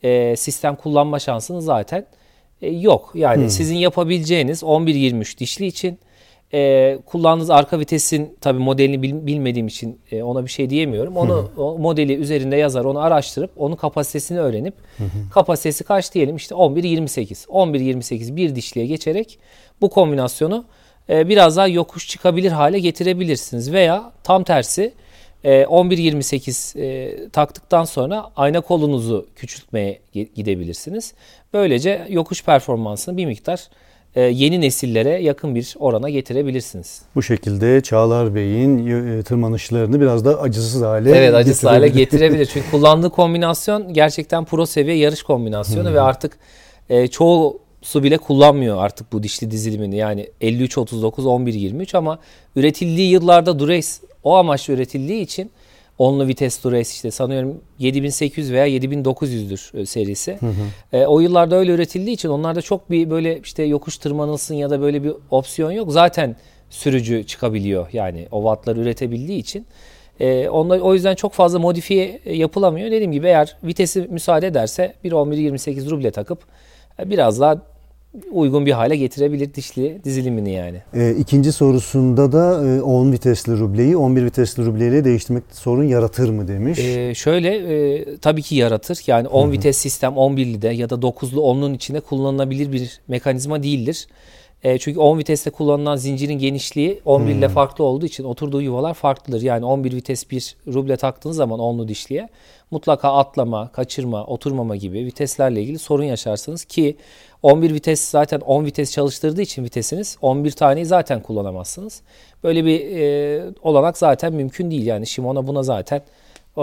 e, 0.03 0.35
sistem 0.35 0.75
kullanma 0.75 1.19
şansınız 1.19 1.65
zaten 1.65 2.05
e, 2.61 2.69
yok. 2.69 3.11
Yani 3.15 3.49
sizin 3.49 3.75
yapabileceğiniz 3.75 4.63
11-23 4.63 5.37
dişli 5.37 5.65
için 5.65 5.99
e, 6.53 6.99
kullandığınız 7.05 7.49
arka 7.49 7.79
vitesin 7.79 8.37
tabii 8.41 8.59
modelini 8.59 9.01
bil- 9.01 9.25
bilmediğim 9.27 9.67
için 9.67 9.99
e, 10.11 10.23
ona 10.23 10.45
bir 10.45 10.49
şey 10.49 10.69
diyemiyorum. 10.69 11.17
Onu 11.17 11.51
o 11.57 11.77
modeli 11.77 12.13
üzerinde 12.15 12.55
yazar, 12.55 12.85
onu 12.85 12.99
araştırıp 12.99 13.51
onun 13.57 13.75
kapasitesini 13.75 14.39
öğrenip 14.39 14.73
kapasitesi 15.31 15.83
kaç 15.83 16.13
diyelim 16.13 16.35
işte 16.35 16.55
11-28. 16.55 17.45
11-28 17.47 18.35
bir 18.35 18.55
dişliye 18.55 18.87
geçerek 18.87 19.39
bu 19.81 19.89
kombinasyonu 19.89 20.65
e, 21.09 21.29
biraz 21.29 21.57
daha 21.57 21.67
yokuş 21.67 22.07
çıkabilir 22.07 22.51
hale 22.51 22.79
getirebilirsiniz 22.79 23.71
veya 23.71 24.11
tam 24.23 24.43
tersi 24.43 24.93
e, 25.43 25.63
11-28 25.63 26.79
e, 26.79 27.29
taktıktan 27.29 27.85
sonra 27.85 28.31
ayna 28.35 28.61
kolunuzu 28.61 29.27
küçültmeye 29.35 29.99
gidebilirsiniz. 30.13 31.13
Böylece 31.53 32.07
yokuş 32.09 32.43
performansını 32.43 33.17
bir 33.17 33.25
miktar 33.25 33.67
e, 34.15 34.21
yeni 34.21 34.61
nesillere 34.61 35.21
yakın 35.21 35.55
bir 35.55 35.75
orana 35.79 36.09
getirebilirsiniz. 36.09 37.01
Bu 37.15 37.23
şekilde 37.23 37.81
Çağlar 37.81 38.35
Bey'in 38.35 38.87
e, 38.87 39.23
tırmanışlarını 39.23 40.01
biraz 40.01 40.25
da 40.25 40.41
acısız 40.41 40.81
hale 40.81 41.17
Evet 41.17 41.33
acısız 41.33 41.63
hale 41.63 41.87
getirebilir. 41.87 42.45
Çünkü 42.53 42.71
kullandığı 42.71 43.09
kombinasyon 43.09 43.93
gerçekten 43.93 44.45
pro 44.45 44.65
seviye 44.65 44.97
yarış 44.97 45.23
kombinasyonu 45.23 45.93
ve 45.93 46.01
artık 46.01 46.37
e, 46.89 47.07
çoğu 47.07 47.66
su 47.81 48.03
bile 48.03 48.17
kullanmıyor 48.17 48.83
artık 48.83 49.13
bu 49.13 49.23
dişli 49.23 49.51
dizilimini. 49.51 49.95
Yani 49.95 50.27
53 50.41 50.77
39 50.77 51.25
11 51.25 51.53
23 51.53 51.95
ama 51.95 52.19
üretildiği 52.55 53.09
yıllarda 53.11 53.59
Durace 53.59 53.87
o 54.23 54.35
amaçla 54.35 54.73
üretildiği 54.73 55.21
için 55.21 55.51
onlu 55.97 56.27
vites 56.27 56.63
Durace 56.63 56.89
işte 56.89 57.11
sanıyorum 57.11 57.61
7800 57.79 58.51
veya 58.51 58.67
7900'dür 58.67 59.81
e, 59.81 59.85
serisi. 59.85 60.39
E, 60.93 61.05
o 61.05 61.19
yıllarda 61.19 61.55
öyle 61.55 61.71
üretildiği 61.71 62.13
için 62.13 62.29
onlarda 62.29 62.61
çok 62.61 62.91
bir 62.91 63.09
böyle 63.09 63.39
işte 63.39 63.63
yokuş 63.63 63.97
tırmanılsın 63.97 64.55
ya 64.55 64.69
da 64.69 64.81
böyle 64.81 65.03
bir 65.03 65.13
opsiyon 65.31 65.71
yok. 65.71 65.91
Zaten 65.91 66.35
sürücü 66.69 67.23
çıkabiliyor 67.23 67.87
yani 67.93 68.27
o 68.31 68.41
wattları 68.41 68.79
üretebildiği 68.79 69.39
için. 69.39 69.65
E, 70.19 70.49
onlar, 70.49 70.79
o 70.79 70.93
yüzden 70.93 71.15
çok 71.15 71.33
fazla 71.33 71.59
modifiye 71.59 72.19
e, 72.25 72.35
yapılamıyor. 72.35 72.91
Dediğim 72.91 73.11
gibi 73.11 73.27
eğer 73.27 73.57
vitesi 73.63 74.01
müsaade 74.01 74.47
ederse 74.47 74.93
bir 75.03 75.11
11-28 75.11 75.89
ruble 75.89 76.11
takıp 76.11 76.39
biraz 77.05 77.39
daha 77.39 77.61
uygun 78.31 78.65
bir 78.65 78.71
hale 78.71 78.95
getirebilir 78.95 79.53
dişli 79.53 80.01
dizilimini 80.03 80.51
yani. 80.51 80.81
E, 80.93 81.11
ikinci 81.11 81.51
sorusunda 81.51 82.31
da 82.31 82.67
e, 82.67 82.81
10 82.81 83.11
vitesli 83.11 83.59
rubleyi 83.59 83.97
11 83.97 84.25
vitesli 84.25 84.65
rubleyle 84.65 85.05
değiştirmek 85.05 85.43
sorun 85.51 85.83
yaratır 85.83 86.29
mı 86.29 86.47
demiş. 86.47 86.79
Ee, 86.79 87.13
şöyle 87.15 87.55
e, 87.55 88.17
tabii 88.17 88.41
ki 88.41 88.55
yaratır. 88.55 88.99
Yani 89.07 89.27
10 89.27 89.51
vites 89.51 89.77
sistem 89.77 90.13
11'li 90.13 90.61
de 90.61 90.67
ya 90.67 90.89
da 90.89 90.95
9'lu 90.95 91.41
10'un 91.41 91.73
içinde 91.73 91.99
kullanılabilir 91.99 92.71
bir 92.71 92.99
mekanizma 93.07 93.63
değildir. 93.63 94.07
E, 94.63 94.77
çünkü 94.77 94.99
10 94.99 95.17
viteste 95.17 95.49
kullanılan 95.49 95.95
zincirin 95.95 96.39
genişliği 96.39 97.01
11 97.05 97.35
ile 97.35 97.49
farklı 97.49 97.83
olduğu 97.83 98.05
için 98.05 98.23
oturduğu 98.23 98.61
yuvalar 98.61 98.93
farklıdır. 98.93 99.41
Yani 99.41 99.65
11 99.65 99.93
vites 99.93 100.31
bir 100.31 100.55
ruble 100.67 100.97
taktığınız 100.97 101.35
zaman 101.35 101.59
10'lu 101.59 101.87
dişliye 101.87 102.29
mutlaka 102.71 103.13
atlama, 103.13 103.71
kaçırma, 103.71 104.25
oturmama 104.25 104.75
gibi 104.75 104.97
viteslerle 104.97 105.61
ilgili 105.61 105.79
sorun 105.79 106.03
yaşarsınız 106.03 106.65
ki 106.65 106.97
11 107.43 107.73
vites 107.73 108.09
zaten 108.09 108.39
10 108.39 108.65
vites 108.65 108.91
çalıştırdığı 108.91 109.41
için 109.41 109.63
vitesiniz 109.63 110.17
11 110.21 110.51
taneyi 110.51 110.85
zaten 110.85 111.21
kullanamazsınız. 111.21 112.01
Böyle 112.43 112.65
bir 112.65 112.97
e, 112.97 113.43
olanak 113.61 113.97
zaten 113.97 114.33
mümkün 114.33 114.71
değil. 114.71 114.85
Yani 114.85 115.07
Shimano 115.07 115.47
buna 115.47 115.63
zaten 115.63 116.01
e, 116.57 116.61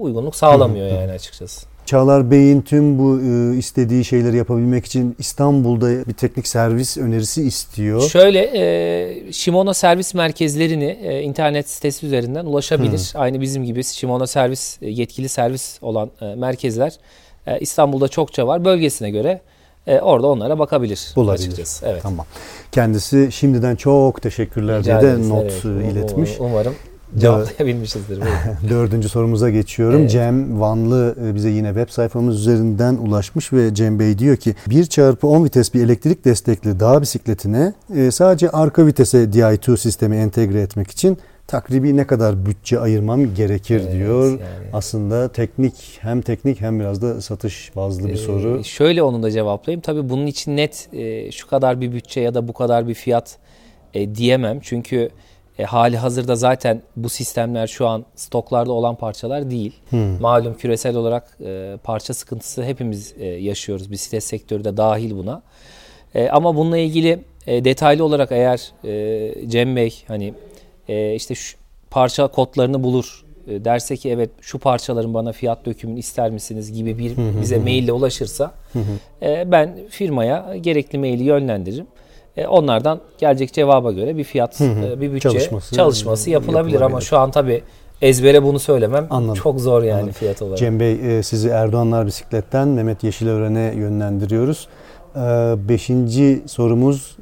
uygunluk 0.00 0.36
sağlamıyor 0.36 0.86
yani 0.86 1.12
açıkçası. 1.12 1.67
Çağlar 1.88 2.30
Bey'in 2.30 2.60
tüm 2.62 2.98
bu 2.98 3.20
e, 3.20 3.58
istediği 3.58 4.04
şeyleri 4.04 4.36
yapabilmek 4.36 4.84
için 4.86 5.16
İstanbul'da 5.18 6.06
bir 6.06 6.12
teknik 6.12 6.46
servis 6.46 6.96
önerisi 6.96 7.42
istiyor. 7.42 8.00
Şöyle 8.00 8.50
e, 8.54 9.32
Shimano 9.32 9.72
servis 9.72 10.14
merkezlerini 10.14 10.98
e, 11.02 11.22
internet 11.22 11.68
sitesi 11.70 12.06
üzerinden 12.06 12.44
ulaşabilir. 12.44 13.12
Aynı 13.14 13.40
bizim 13.40 13.64
gibi 13.64 13.84
Shimano 13.84 14.26
servis 14.26 14.78
e, 14.82 14.90
yetkili 14.90 15.28
servis 15.28 15.78
olan 15.82 16.10
e, 16.20 16.24
merkezler 16.34 16.92
e, 17.46 17.58
İstanbul'da 17.58 18.08
çokça 18.08 18.46
var. 18.46 18.64
Bölgesine 18.64 19.10
göre 19.10 19.40
e, 19.86 19.98
orada 20.00 20.26
onlara 20.26 20.58
bakabilir 20.58 21.12
Bulabilir. 21.16 21.44
açıkçası. 21.44 21.86
Evet. 21.86 22.02
Tamam. 22.02 22.26
Kendisi 22.72 23.28
şimdiden 23.32 23.76
çok 23.76 24.22
teşekkürler 24.22 24.78
Rica 24.78 25.00
diye 25.00 25.10
de 25.10 25.14
ederiz. 25.14 25.28
not 25.28 25.52
Evet, 25.64 25.92
iletmiş. 25.92 26.30
Umarım 26.38 26.74
cevaplayabilmişizdir. 27.18 28.20
Dördüncü 28.68 29.08
sorumuza 29.08 29.50
geçiyorum. 29.50 30.00
Evet. 30.00 30.10
Cem 30.10 30.60
Vanlı 30.60 31.16
e, 31.24 31.34
bize 31.34 31.50
yine 31.50 31.68
web 31.68 31.88
sayfamız 31.88 32.40
üzerinden 32.40 32.94
ulaşmış 32.94 33.52
ve 33.52 33.74
Cem 33.74 33.98
Bey 33.98 34.18
diyor 34.18 34.36
ki 34.36 34.54
1 34.70 34.84
çarpı 34.84 35.26
10 35.26 35.44
vites 35.44 35.74
bir 35.74 35.84
elektrik 35.84 36.24
destekli 36.24 36.80
dağ 36.80 37.02
bisikletine 37.02 37.72
e, 37.96 38.10
sadece 38.10 38.50
arka 38.50 38.86
vitese 38.86 39.18
Di2 39.24 39.76
sistemi 39.76 40.16
entegre 40.16 40.60
etmek 40.60 40.90
için 40.90 41.18
takribi 41.46 41.96
ne 41.96 42.06
kadar 42.06 42.46
bütçe 42.46 42.80
ayırmam 42.80 43.34
gerekir 43.34 43.80
Evet, 43.84 43.92
diyor. 43.92 44.30
yani. 44.30 44.40
Aslında 44.72 45.28
teknik 45.28 45.74
hem 46.00 46.20
teknik 46.22 46.60
hem 46.60 46.80
biraz 46.80 47.02
da 47.02 47.20
satış 47.20 47.76
bazlı 47.76 48.08
bir 48.08 48.16
soru. 48.16 48.58
Ee, 48.60 48.62
şöyle 48.64 49.02
onu 49.02 49.22
da 49.22 49.30
cevaplayayım. 49.30 49.80
Tabii 49.80 50.08
bunun 50.08 50.26
için 50.26 50.56
net 50.56 50.88
e, 50.92 51.32
şu 51.32 51.48
kadar 51.48 51.80
bir 51.80 51.92
bütçe 51.92 52.20
ya 52.20 52.34
da 52.34 52.48
bu 52.48 52.52
kadar 52.52 52.88
bir 52.88 52.94
fiyat 52.94 53.38
diyemem. 54.14 54.58
Çünkü 54.62 55.10
e, 55.58 55.64
hali 55.64 55.96
hazırda 55.96 56.36
zaten 56.36 56.82
bu 56.96 57.08
sistemler 57.08 57.66
şu 57.66 57.86
an 57.86 58.04
stoklarda 58.16 58.72
olan 58.72 58.94
parçalar 58.94 59.50
değil. 59.50 59.72
Malum 60.20 60.54
küresel 60.54 60.96
olarak 60.96 61.38
e, 61.44 61.76
parça 61.82 62.14
sıkıntısı 62.14 62.62
hepimiz 62.62 63.14
e, 63.18 63.26
yaşıyoruz. 63.26 63.90
Bisiklet 63.90 64.24
sektörü 64.24 64.64
de 64.64 64.76
dahil 64.76 65.16
buna. 65.16 65.42
E, 66.14 66.28
ama 66.28 66.56
bununla 66.56 66.78
ilgili 66.78 67.24
e, 67.46 67.64
detaylı 67.64 68.04
olarak 68.04 68.32
eğer 68.32 68.72
e, 68.84 69.48
Cem 69.48 69.76
Bey 69.76 70.04
hani 70.08 70.34
e, 70.88 71.14
işte 71.14 71.34
şu 71.34 71.56
parça 71.90 72.26
kodlarını 72.26 72.82
bulur 72.82 73.24
e, 73.48 73.64
derse 73.64 73.96
ki 73.96 74.10
evet 74.10 74.30
şu 74.40 74.58
parçaların 74.58 75.14
bana 75.14 75.32
fiyat 75.32 75.66
dökümünü 75.66 75.98
ister 75.98 76.30
misiniz 76.30 76.72
gibi 76.72 76.98
bir 76.98 77.12
bize 77.40 77.58
maille 77.58 77.92
ulaşırsa 77.92 78.54
e, 79.22 79.52
ben 79.52 79.78
firmaya 79.90 80.56
gerekli 80.60 80.98
maili 80.98 81.22
yönlendiririm. 81.22 81.86
E, 82.38 82.46
onlardan 82.46 83.00
gelecek 83.18 83.52
cevaba 83.52 83.92
göre 83.92 84.16
bir 84.16 84.24
fiyat, 84.24 84.60
e, 84.60 85.00
bir 85.00 85.12
bütçe 85.12 85.28
Çalışması, 85.30 85.74
çalışması, 85.74 86.30
yapılabilir. 86.30 86.80
ama 86.80 87.00
şu 87.00 87.18
an 87.18 87.30
tabii 87.30 87.62
ezbere 88.02 88.42
bunu 88.42 88.58
söylemem 88.58 89.06
Anladım. 89.10 89.34
çok 89.34 89.60
zor 89.60 89.82
yani 89.82 89.94
Anladım. 89.94 90.12
fiyat 90.12 90.42
olarak. 90.42 90.58
Cem 90.58 90.80
Bey 90.80 91.18
e, 91.18 91.22
sizi 91.22 91.48
Erdoğanlar 91.48 92.06
Bisiklet'ten 92.06 92.68
Mehmet 92.68 93.04
Yeşilören'e 93.04 93.74
yönlendiriyoruz. 93.76 94.68
Beşinci 95.68 96.42
sorumuz 96.46 97.16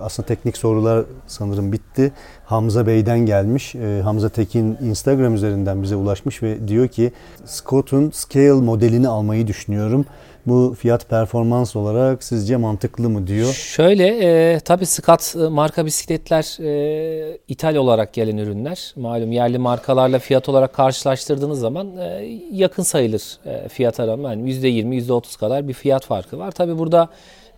aslında 0.00 0.26
teknik 0.26 0.56
sorular 0.56 1.04
sanırım 1.26 1.72
bitti. 1.72 2.12
Hamza 2.44 2.86
Bey'den 2.86 3.18
gelmiş. 3.18 3.74
Hamza 4.04 4.28
Tekin 4.28 4.78
Instagram 4.82 5.34
üzerinden 5.34 5.82
bize 5.82 5.96
ulaşmış 5.96 6.42
ve 6.42 6.68
diyor 6.68 6.88
ki 6.88 7.12
Scott'un 7.44 8.10
Scale 8.10 8.52
modelini 8.52 9.08
almayı 9.08 9.46
düşünüyorum. 9.46 10.06
Bu 10.46 10.74
fiyat 10.78 11.08
performans 11.10 11.76
olarak 11.76 12.24
sizce 12.24 12.56
mantıklı 12.56 13.10
mı 13.10 13.26
diyor. 13.26 13.52
Şöyle 13.52 14.06
e, 14.06 14.60
tabii 14.60 14.86
Scott 14.86 15.34
e, 15.36 15.48
marka 15.48 15.86
bisikletler 15.86 16.56
e, 16.60 17.38
ithal 17.48 17.74
olarak 17.74 18.12
gelen 18.12 18.36
ürünler. 18.36 18.92
Malum 18.96 19.32
yerli 19.32 19.58
markalarla 19.58 20.18
fiyat 20.18 20.48
olarak 20.48 20.74
karşılaştırdığınız 20.74 21.60
zaman 21.60 21.96
e, 21.96 22.38
yakın 22.52 22.82
sayılır 22.82 23.38
e, 23.46 23.68
fiyat 23.68 24.00
arama. 24.00 24.30
Yani 24.30 24.50
%20, 24.50 25.06
%30 25.06 25.38
kadar 25.38 25.68
bir 25.68 25.72
fiyat 25.72 26.06
farkı 26.06 26.38
var. 26.38 26.50
Tabii 26.50 26.78
burada 26.78 27.08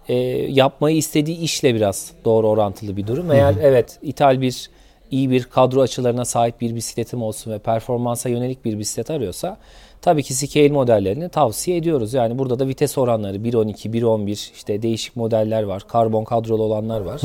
e, 0.08 0.14
yapmayı 0.50 0.96
istediği 0.96 1.38
işle 1.38 1.74
biraz 1.74 2.10
doğru 2.24 2.48
orantılı 2.48 2.96
bir 2.96 3.06
durum. 3.06 3.32
Eğer 3.32 3.54
evet 3.62 3.98
ithal 4.02 4.40
bir 4.40 4.70
iyi 5.10 5.30
bir 5.30 5.44
kadro 5.44 5.80
açılarına 5.80 6.24
sahip 6.24 6.60
bir 6.60 6.74
bisikletim 6.74 7.22
olsun 7.22 7.52
ve 7.52 7.58
performansa 7.58 8.28
yönelik 8.28 8.64
bir 8.64 8.78
bisiklet 8.78 9.10
arıyorsa 9.10 9.56
tabii 10.02 10.22
ki 10.22 10.34
scale 10.34 10.68
modellerini 10.68 11.28
tavsiye 11.28 11.76
ediyoruz. 11.76 12.14
Yani 12.14 12.38
burada 12.38 12.58
da 12.58 12.68
vites 12.68 12.98
oranları 12.98 13.36
1.12, 13.36 13.90
1.11 13.90 14.30
işte 14.54 14.82
değişik 14.82 15.16
modeller 15.16 15.62
var. 15.62 15.82
Karbon 15.88 16.24
kadrolu 16.24 16.62
olanlar 16.62 17.00
var. 17.00 17.20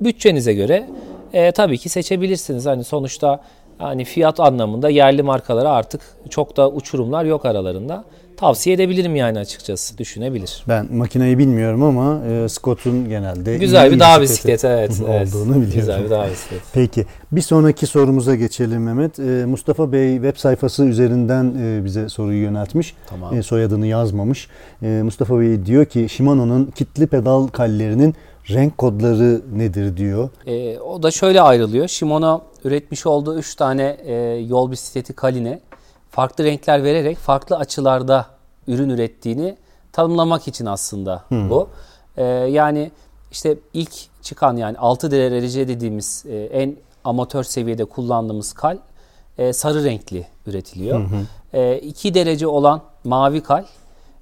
Bütçenize 0.00 0.54
göre 0.54 0.88
e, 1.32 1.52
tabii 1.52 1.78
ki 1.78 1.88
seçebilirsiniz. 1.88 2.66
Hani 2.66 2.84
sonuçta 2.84 3.40
hani 3.78 4.04
fiyat 4.04 4.40
anlamında 4.40 4.88
yerli 4.88 5.22
markalara 5.22 5.70
artık 5.70 6.00
çok 6.30 6.56
da 6.56 6.70
uçurumlar 6.70 7.24
yok 7.24 7.44
aralarında. 7.44 8.04
Tavsiye 8.40 8.74
edebilirim 8.74 9.16
yani 9.16 9.38
açıkçası 9.38 9.98
düşünebilir. 9.98 10.64
Ben 10.68 10.94
makineyi 10.94 11.38
bilmiyorum 11.38 11.82
ama 11.82 12.20
e, 12.26 12.48
Scott'un 12.48 13.08
genelde 13.08 13.58
Güzel 13.58 13.90
iyi 13.90 13.92
bir 13.92 14.00
dağ 14.00 14.22
bisikleti 14.22 14.66
evet. 14.66 15.00
evet. 15.08 15.28
olduğunu 15.28 15.48
biliyorum. 15.48 15.72
Güzel 15.74 16.04
bir 16.04 16.10
dağ 16.10 16.28
bisikleti. 16.30 16.62
Peki 16.72 17.06
bir 17.32 17.40
sonraki 17.40 17.86
sorumuza 17.86 18.34
geçelim 18.34 18.82
Mehmet. 18.82 19.18
E, 19.18 19.22
Mustafa 19.46 19.92
Bey 19.92 20.14
web 20.14 20.36
sayfası 20.36 20.84
üzerinden 20.84 21.54
e, 21.58 21.84
bize 21.84 22.08
soruyu 22.08 22.42
yöneltmiş. 22.42 22.94
Tamam. 23.06 23.38
E, 23.38 23.42
soyadını 23.42 23.86
yazmamış. 23.86 24.48
E, 24.82 24.86
Mustafa 24.86 25.40
Bey 25.40 25.66
diyor 25.66 25.84
ki 25.84 26.08
Shimano'nun 26.08 26.66
kitli 26.66 27.06
pedal 27.06 27.46
kallerinin 27.46 28.14
renk 28.50 28.78
kodları 28.78 29.42
nedir 29.52 29.96
diyor. 29.96 30.28
Ee, 30.46 30.78
o 30.78 31.02
da 31.02 31.10
şöyle 31.10 31.40
ayrılıyor. 31.40 31.88
Shimano 31.88 32.40
üretmiş 32.64 33.06
olduğu 33.06 33.38
3 33.38 33.54
tane 33.54 33.96
e, 34.04 34.14
yol 34.48 34.70
bisikleti 34.70 35.12
kaline 35.12 35.60
farklı 36.10 36.44
renkler 36.44 36.84
vererek 36.84 37.18
farklı 37.18 37.56
açılarda 37.56 38.26
ürün 38.68 38.88
ürettiğini 38.88 39.56
tanımlamak 39.92 40.48
için 40.48 40.66
aslında 40.66 41.24
bu. 41.30 41.68
Ee, 42.16 42.24
yani 42.24 42.90
işte 43.30 43.56
ilk 43.72 44.22
çıkan 44.22 44.56
yani 44.56 44.78
6 44.78 45.10
derece 45.10 45.68
dediğimiz 45.68 46.24
e, 46.28 46.36
en 46.36 46.76
amatör 47.04 47.44
seviyede 47.44 47.84
kullandığımız 47.84 48.52
kal 48.52 48.78
e, 49.38 49.52
sarı 49.52 49.84
renkli 49.84 50.26
üretiliyor. 50.46 51.10
2 51.82 52.14
derece 52.14 52.46
olan 52.46 52.82
mavi 53.04 53.40
kal 53.40 53.64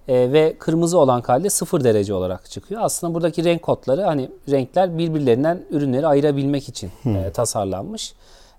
e, 0.08 0.32
ve 0.32 0.56
kırmızı 0.58 0.98
olan 0.98 1.22
kalde 1.22 1.50
0 1.50 1.84
derece 1.84 2.14
olarak 2.14 2.50
çıkıyor. 2.50 2.80
Aslında 2.84 3.14
buradaki 3.14 3.44
renk 3.44 3.62
kodları 3.62 4.02
hani 4.02 4.30
renkler 4.50 4.98
birbirlerinden 4.98 5.62
ürünleri 5.70 6.06
ayırabilmek 6.06 6.68
için 6.68 6.90
e, 7.06 7.30
tasarlanmış. 7.30 8.14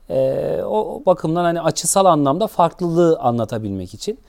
E, 0.09 0.59
o, 0.63 1.03
bakımdan 1.05 1.43
hani 1.43 1.61
açısal 1.61 2.05
anlamda 2.05 2.47
farklılığı 2.47 3.19
anlatabilmek 3.19 3.93
için. 3.93 4.19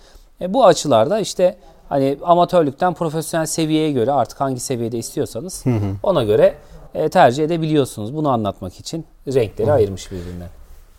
E, 0.40 0.54
bu 0.54 0.66
açılarda 0.66 1.20
işte 1.20 1.56
hani 1.88 2.18
amatörlükten 2.24 2.94
profesyonel 2.94 3.46
seviyeye 3.46 3.92
göre 3.92 4.12
artık 4.12 4.40
hangi 4.40 4.60
seviyede 4.60 4.98
istiyorsanız 4.98 5.64
ona 6.02 6.24
göre 6.24 6.54
e, 6.94 7.08
tercih 7.08 7.44
edebiliyorsunuz. 7.44 8.16
Bunu 8.16 8.28
anlatmak 8.28 8.80
için 8.80 9.04
renkleri 9.34 9.72
ayırmış 9.72 10.12
birbirinden. 10.12 10.48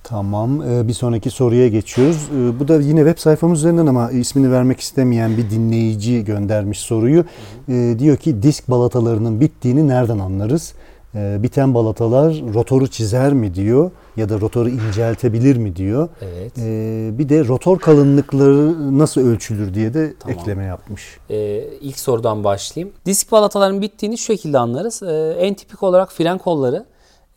Tamam. 0.04 0.62
e, 0.62 0.88
Bir 0.88 0.94
sonraki 0.94 1.30
soruya 1.30 1.68
geçiyoruz. 1.68 2.30
E, 2.38 2.60
Bu 2.60 2.68
da 2.68 2.76
yine 2.82 3.00
web 3.00 3.18
sayfamız 3.18 3.60
üzerinden 3.60 3.86
ama 3.88 4.12
ismini 4.12 4.52
vermek 4.52 4.80
istemeyen 4.80 5.38
bir 5.38 5.50
dinleyici 5.50 6.24
göndermiş 6.26 6.80
soruyu. 6.80 7.26
E, 7.70 7.96
Diyor 8.00 8.18
ki 8.18 8.44
disk 8.44 8.70
balatalarının 8.70 9.40
bittiğini 9.40 9.88
nereden 9.88 10.20
anlarız? 10.20 10.74
E, 11.16 11.44
Biten 11.44 11.74
balatalar 11.74 12.34
rotoru 12.54 12.88
çizer 12.88 13.34
mi 13.34 13.56
diyor 13.56 13.92
ya 14.18 14.30
da 14.30 14.40
rotoru 14.42 14.70
inceltebilir 14.70 15.58
mi 15.58 15.76
diyor. 15.76 16.10
Evet. 16.22 16.58
E, 16.60 17.10
Bir 17.18 17.30
de 17.30 17.48
rotor 17.48 17.80
kalınlıkları 17.80 18.98
nasıl 18.98 19.22
ölçülür 19.22 19.74
diye 19.74 19.94
de 19.94 20.14
Tamam. 20.20 20.38
ekleme 20.40 20.64
yapmış. 20.64 21.18
Ee, 21.30 21.64
ilk 21.82 22.00
sorudan 22.00 22.44
başlayayım. 22.44 22.94
Disk 23.06 23.32
balataların 23.32 23.82
bittiğini 23.82 24.18
şu 24.18 24.24
şekilde 24.26 24.58
anlarız. 24.58 25.04
Ee, 25.04 25.36
en 25.40 25.54
tipik 25.54 25.84
olarak 25.84 26.12
fren 26.12 26.38
kolları 26.38 26.86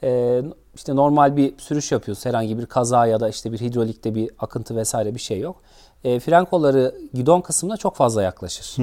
e, 0.03 0.41
işte 0.77 0.97
normal 0.97 1.37
bir 1.37 1.55
sürüş 1.59 1.93
yapıyoruz. 1.93 2.27
Herhangi 2.27 2.59
bir 2.59 2.67
kaza 2.67 3.07
ya 3.07 3.21
da 3.21 3.29
işte 3.29 3.53
bir 3.53 3.61
hidrolikte 3.61 4.15
bir 4.15 4.31
akıntı 4.39 4.77
vesaire 4.77 5.15
bir 5.15 5.21
şey 5.21 5.41
yok. 5.41 5.57
E, 6.05 6.21
fren 6.21 6.45
kolları 6.45 6.95
gidon 7.15 7.41
kısmına 7.41 7.77
çok 7.77 7.97
fazla 7.97 8.23
yaklaşır. 8.23 8.77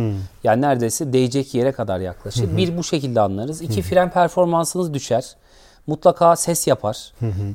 Yani 0.43 0.61
neredeyse 0.61 1.13
değecek 1.13 1.53
yere 1.53 1.71
kadar 1.71 1.99
yaklaşır. 1.99 2.57
Bir 2.57 2.77
bu 2.77 2.83
şekilde 2.83 3.21
anlarız. 3.21 3.61
İki 3.61 3.81
fren 3.81 4.11
performansınız 4.11 4.93
düşer. 4.93 5.35
Mutlaka 5.87 6.35
ses 6.35 6.67
yapar. 6.67 7.13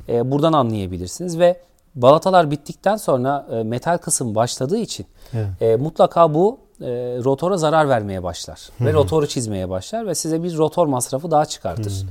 E, 0.09 0.31
buradan 0.31 0.53
anlayabilirsiniz 0.53 1.39
ve 1.39 1.59
balatalar 1.95 2.51
bittikten 2.51 2.95
sonra 2.95 3.45
e, 3.51 3.63
metal 3.63 3.97
kısım 3.97 4.35
başladığı 4.35 4.77
için 4.77 5.05
Evet. 5.33 5.47
e, 5.61 5.75
mutlaka 5.75 6.33
bu 6.33 6.59
e, 6.81 6.85
rotora 7.23 7.57
zarar 7.57 7.89
vermeye 7.89 8.23
başlar 8.23 8.69
ve 8.81 8.93
rotoru 8.93 9.27
çizmeye 9.27 9.69
başlar 9.69 10.07
ve 10.07 10.15
size 10.15 10.43
bir 10.43 10.57
rotor 10.57 10.87
masrafı 10.87 11.31
daha 11.31 11.45
çıkartır. 11.45 12.05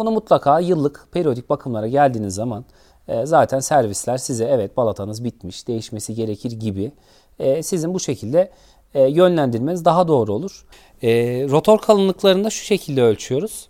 Bunu 0.00 0.10
mutlaka 0.10 0.60
yıllık 0.60 1.08
periyodik 1.12 1.50
bakımlara 1.50 1.88
geldiğiniz 1.88 2.34
zaman 2.34 2.64
e, 3.08 3.26
zaten 3.26 3.60
servisler 3.60 4.18
size 4.18 4.44
evet 4.44 4.76
balatanız 4.76 5.24
bitmiş, 5.24 5.68
değişmesi 5.68 6.14
gerekir 6.14 6.52
gibi 6.52 6.92
e, 7.38 7.62
sizin 7.62 7.94
bu 7.94 8.00
şekilde 8.00 8.50
e, 8.94 9.02
yönlendirmeniz 9.02 9.84
daha 9.84 10.08
doğru 10.08 10.32
olur. 10.32 10.64
E, 11.02 11.10
rotor 11.48 11.78
kalınlıklarını 11.78 12.44
da 12.44 12.50
şu 12.50 12.64
şekilde 12.64 13.02
ölçüyoruz. 13.02 13.68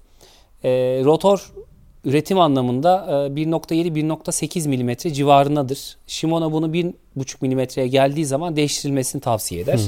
E, 0.64 0.70
rotor 1.04 1.52
üretim 2.04 2.40
anlamında 2.40 3.06
e, 3.08 3.12
1.7-1.8 3.12 4.68
mm 4.68 5.12
civarındadır. 5.12 5.96
Shimano 6.06 6.52
bunu 6.52 6.66
1.5 6.66 6.94
mm'ye 7.40 7.88
geldiği 7.88 8.26
zaman 8.26 8.56
değiştirilmesini 8.56 9.20
tavsiye 9.20 9.60
eder. 9.60 9.80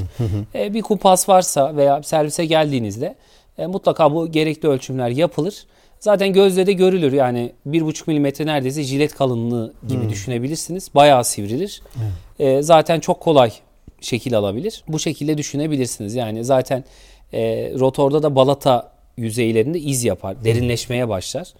E, 0.55 0.73
bir 0.73 0.81
kumpas 0.81 1.29
varsa 1.29 1.75
veya 1.75 2.03
servise 2.03 2.45
geldiğinizde 2.45 3.15
e, 3.57 3.67
mutlaka 3.67 4.13
bu 4.13 4.31
gerekli 4.31 4.67
ölçümler 4.69 5.09
yapılır. 5.09 5.65
Zaten 6.03 6.33
gözle 6.33 6.65
de 6.65 6.73
görülür 6.73 7.13
yani 7.13 7.51
1.5 7.67 8.11
mm 8.11 8.47
neredeyse 8.47 8.83
jilet 8.83 9.15
kalınlığı 9.15 9.73
gibi 9.87 10.09
düşünebilirsiniz. 10.09 10.89
Bayağı 10.95 11.23
sivrilir. 11.23 11.81
E, 12.39 12.61
zaten 12.61 12.99
çok 12.99 13.19
kolay 13.19 13.51
şekil 14.01 14.37
alabilir. 14.37 14.83
Bu 14.87 14.99
şekilde 14.99 15.37
düşünebilirsiniz. 15.37 16.15
Yani 16.15 16.45
zaten 16.45 16.83
e, 17.33 17.71
rotorda 17.79 18.23
da 18.23 18.35
balata 18.35 18.91
yüzeylerinde 19.17 19.79
iz 19.79 20.03
yapar, 20.03 20.43
derinleşmeye 20.43 21.09
başlar. 21.09 21.53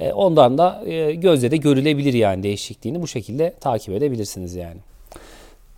E, 0.00 0.12
ondan 0.12 0.58
da 0.58 0.82
e, 0.86 1.14
gözle 1.14 1.50
de 1.50 1.56
görülebilir 1.56 2.14
yani 2.14 2.42
değişikliğini 2.42 3.02
bu 3.02 3.06
şekilde 3.06 3.54
takip 3.60 3.94
edebilirsiniz 3.94 4.54
yani. 4.54 4.78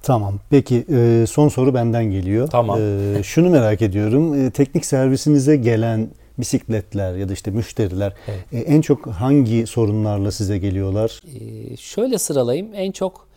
Tamam. 0.02 0.34
Peki 0.50 0.84
e, 0.92 1.24
son 1.28 1.48
soru 1.48 1.74
benden 1.74 2.04
geliyor. 2.04 2.48
Tamam. 2.48 2.80
E, 2.80 3.22
şunu 3.22 3.50
merak 3.50 3.82
ediyorum. 3.82 4.46
E, 4.46 4.50
teknik 4.50 4.86
servisinize 4.86 5.56
gelen 5.56 6.08
bisikletler 6.38 7.14
ya 7.14 7.28
da 7.28 7.32
işte 7.32 7.50
müşteriler 7.50 8.14
e, 8.52 8.58
en 8.58 8.80
çok 8.80 9.06
hangi 9.06 9.66
sorunlarla 9.66 10.30
size 10.30 10.58
geliyorlar? 10.58 11.20
E, 11.40 11.76
şöyle 11.76 12.18
sıralayayım. 12.18 12.74
En 12.74 12.92
çok 12.92 13.28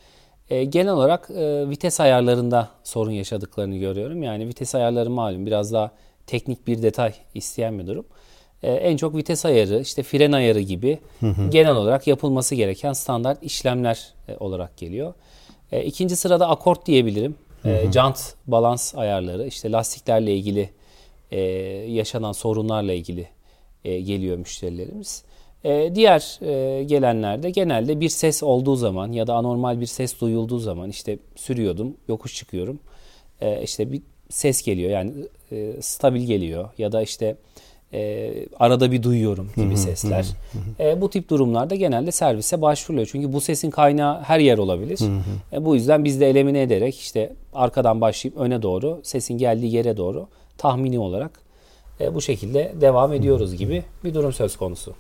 e, 0.50 0.64
genel 0.64 0.94
olarak 0.94 1.30
vites 1.70 2.00
ayarlarında 2.00 2.70
sorun 2.84 3.12
yaşadıklarını 3.12 3.78
görüyorum. 3.78 4.24
Yani 4.24 4.48
vites 4.48 4.76
ayarları 4.76 5.10
malum 5.10 5.46
biraz 5.46 5.74
daha 5.74 5.92
teknik 6.28 6.68
bir 6.68 6.82
detay 6.82 7.14
isteyen 7.34 7.80
bir 7.80 7.88
durum. 7.88 8.06
En 8.64 8.98
çok 8.98 9.16
vites 9.16 9.46
ayarı, 9.46 9.80
işte 9.80 10.04
fren 10.04 10.32
ayarı 10.32 10.60
gibi 10.60 11.00
genel 11.50 11.76
olarak 11.76 12.08
yapılması 12.08 12.56
gereken 12.56 12.94
standart 12.94 13.44
işlemler 13.44 14.14
olarak 14.40 14.78
geliyor. 14.78 15.14
İkinci 15.84 16.16
sırada 16.16 16.50
akort 16.50 16.86
diyebilirim. 16.86 17.36
E, 17.66 17.92
jant 17.92 18.34
balans 18.48 18.96
ayarları, 18.96 19.48
işte 19.48 19.72
lastiklerle 19.72 20.36
ilgili 20.36 20.70
e, 21.32 21.40
yaşanan 21.88 22.32
sorunlarla 22.32 22.94
ilgili 22.94 23.28
e, 23.86 24.00
geliyor 24.00 24.38
müşterilerimiz. 24.38 25.24
E, 25.64 25.92
diğer 25.96 26.40
e, 26.42 26.84
gelenlerde 26.84 27.50
genelde 27.50 28.00
bir 28.00 28.10
ses 28.10 28.44
olduğu 28.44 28.76
zaman 28.76 29.12
ya 29.12 29.28
da 29.28 29.34
anormal 29.34 29.82
bir 29.82 29.86
ses 29.86 30.22
duyulduğu 30.22 30.60
zaman 30.60 30.90
işte 30.90 31.20
sürüyordum, 31.36 31.98
yokuş 32.08 32.36
çıkıyorum. 32.36 32.80
E, 33.42 33.64
işte 33.64 33.92
bir 33.92 34.02
ses 34.30 34.62
geliyor 34.62 34.92
yani 34.92 35.12
e, 35.52 35.82
stabil 35.82 36.24
geliyor 36.24 36.70
ya 36.78 36.92
da 36.92 37.02
işte 37.02 37.36
e, 37.94 38.32
arada 38.60 38.92
bir 38.92 39.04
duyuyorum 39.04 39.50
gibi 39.56 39.78
sesler. 39.78 40.26
E, 40.80 41.02
bu 41.02 41.10
tip 41.10 41.30
durumlarda 41.30 41.76
genelde 41.76 42.12
servise 42.12 42.62
başvuruluyor. 42.62 43.10
Çünkü 43.12 43.34
bu 43.34 43.42
sesin 43.42 43.70
kaynağı 43.70 44.22
her 44.22 44.40
yer 44.40 44.58
olabilir. 44.58 45.00
E, 45.54 45.66
bu 45.66 45.76
yüzden 45.76 46.04
biz 46.06 46.20
de 46.20 46.30
elimine 46.30 46.62
ederek 46.62 47.00
işte 47.00 47.34
arkadan 47.54 48.02
başlayıp 48.02 48.38
öne 48.38 48.62
doğru 48.62 49.00
sesin 49.04 49.38
geldiği 49.38 49.76
yere 49.76 49.98
doğru 49.98 50.28
tahmini 50.60 51.00
olarak 51.00 51.32
e, 52.02 52.16
bu 52.16 52.22
şekilde 52.22 52.74
devam 52.82 53.14
ediyoruz 53.14 53.56
gibi 53.56 53.84
bir 54.04 54.14
durum 54.14 54.34
söz 54.34 54.58
konusu. 54.58 54.94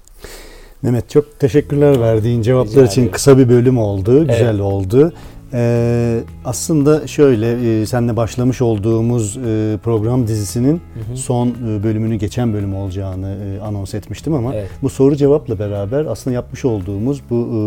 Mehmet 0.81 1.09
çok 1.09 1.39
teşekkürler 1.39 1.99
verdiğin 1.99 2.41
cevaplar 2.41 2.73
Rica 2.73 2.85
için 2.85 3.07
kısa 3.07 3.37
bir 3.37 3.49
bölüm 3.49 3.77
oldu. 3.77 4.27
Güzel 4.27 4.59
oldu. 4.59 5.13
Ee, 5.53 6.19
aslında 6.45 7.07
şöyle 7.07 7.81
e, 7.81 7.85
seninle 7.85 8.17
başlamış 8.17 8.61
olduğumuz 8.61 9.37
e, 9.37 9.77
program 9.83 10.27
dizisinin 10.27 10.81
son 11.15 11.47
e, 11.47 11.83
bölümünü 11.83 12.15
geçen 12.15 12.53
bölüm 12.53 12.75
olacağını 12.75 13.37
e, 13.45 13.61
anons 13.61 13.93
etmiştim 13.93 14.33
ama 14.33 14.53
Evet. 14.53 14.69
bu 14.81 14.89
soru 14.89 15.15
cevapla 15.15 15.59
beraber 15.59 16.05
aslında 16.05 16.33
yapmış 16.33 16.65
olduğumuz 16.65 17.21
bu 17.29 17.35
e, 17.35 17.59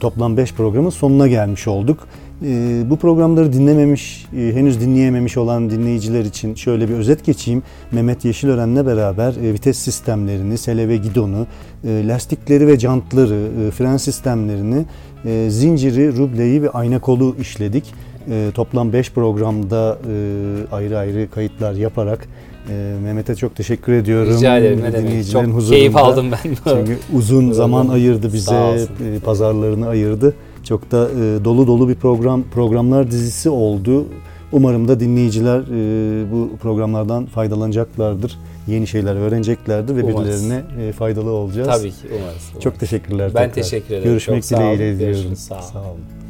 toplam 0.00 0.36
5 0.36 0.54
programın 0.54 0.90
sonuna 0.90 1.28
gelmiş 1.28 1.68
olduk. 1.68 2.08
E, 2.42 2.82
bu 2.90 2.96
programları 2.96 3.52
dinlememiş, 3.52 4.26
e, 4.36 4.52
henüz 4.54 4.80
dinleyememiş 4.80 5.36
olan 5.36 5.70
dinleyiciler 5.70 6.24
için 6.24 6.54
şöyle 6.54 6.88
bir 6.88 6.94
özet 6.94 7.24
geçeyim. 7.24 7.62
Mehmet 7.92 8.24
Yeşilören'le 8.24 8.86
beraber 8.86 9.32
e, 9.32 9.52
vites 9.52 9.78
sistemlerini, 9.78 10.58
sele 10.58 10.88
ve 10.88 10.96
gidonu, 10.96 11.46
e, 11.84 12.08
lastikleri 12.08 12.66
ve 12.66 12.78
jantları, 12.78 13.48
e, 13.66 13.70
fren 13.70 13.96
sistemlerini, 13.96 14.84
e, 15.24 15.50
zinciri, 15.50 16.16
rubleyi 16.16 16.62
ve 16.62 16.70
ayna 16.70 17.00
kolu 17.00 17.36
işledik. 17.40 17.84
E, 18.30 18.50
toplam 18.54 18.92
5 18.92 19.12
programda 19.12 19.98
e, 20.10 20.74
ayrı 20.74 20.98
ayrı 20.98 21.30
kayıtlar 21.30 21.74
yaparak 21.74 22.28
e, 22.70 22.94
Mehmet'e 23.02 23.34
çok 23.34 23.56
teşekkür 23.56 23.92
ediyorum. 23.92 24.32
Rica 24.36 24.58
ederim 24.58 24.80
ne 24.82 24.92
demek. 24.92 25.30
Çok 25.30 25.42
huzurunda. 25.44 25.70
keyif 25.70 25.96
aldım 25.96 26.26
ben. 26.32 26.54
Çünkü 26.64 26.98
uzun 27.12 27.52
zaman 27.52 27.88
ayırdı 27.88 28.32
bize, 28.32 28.54
e, 28.54 29.18
pazarlarını 29.24 29.88
ayırdı. 29.88 30.34
Çok 30.64 30.90
da 30.90 31.08
e, 31.10 31.44
dolu 31.44 31.66
dolu 31.66 31.88
bir 31.88 31.94
program 31.94 32.42
programlar 32.54 33.10
dizisi 33.10 33.50
oldu. 33.50 34.06
Umarım 34.52 34.88
da 34.88 35.00
dinleyiciler 35.00 35.60
e, 35.60 36.32
bu 36.32 36.50
programlardan 36.62 37.26
faydalanacaklardır. 37.26 38.38
Yeni 38.66 38.86
şeyler 38.86 39.16
öğreneceklerdir 39.16 39.96
ve 39.96 40.02
Umarız. 40.02 40.18
birilerine 40.42 40.62
e, 40.82 40.92
faydalı 40.92 41.30
olacağız. 41.30 41.68
Tabii 41.68 41.90
ki 41.90 41.96
umarız. 42.08 42.22
umarız. 42.22 42.62
Çok 42.62 42.80
teşekkürler. 42.80 43.30
Ben 43.34 43.48
tekrar. 43.48 43.62
teşekkür 43.62 43.94
ederim. 43.94 44.04
Görüşmek 44.04 44.42
Çok 44.42 44.58
dileğiyle 44.58 44.94
diliyorum. 44.98 45.36
Sağ 45.36 45.54
olun. 45.54 45.62
Sağ 45.72 45.78
olun. 45.78 46.23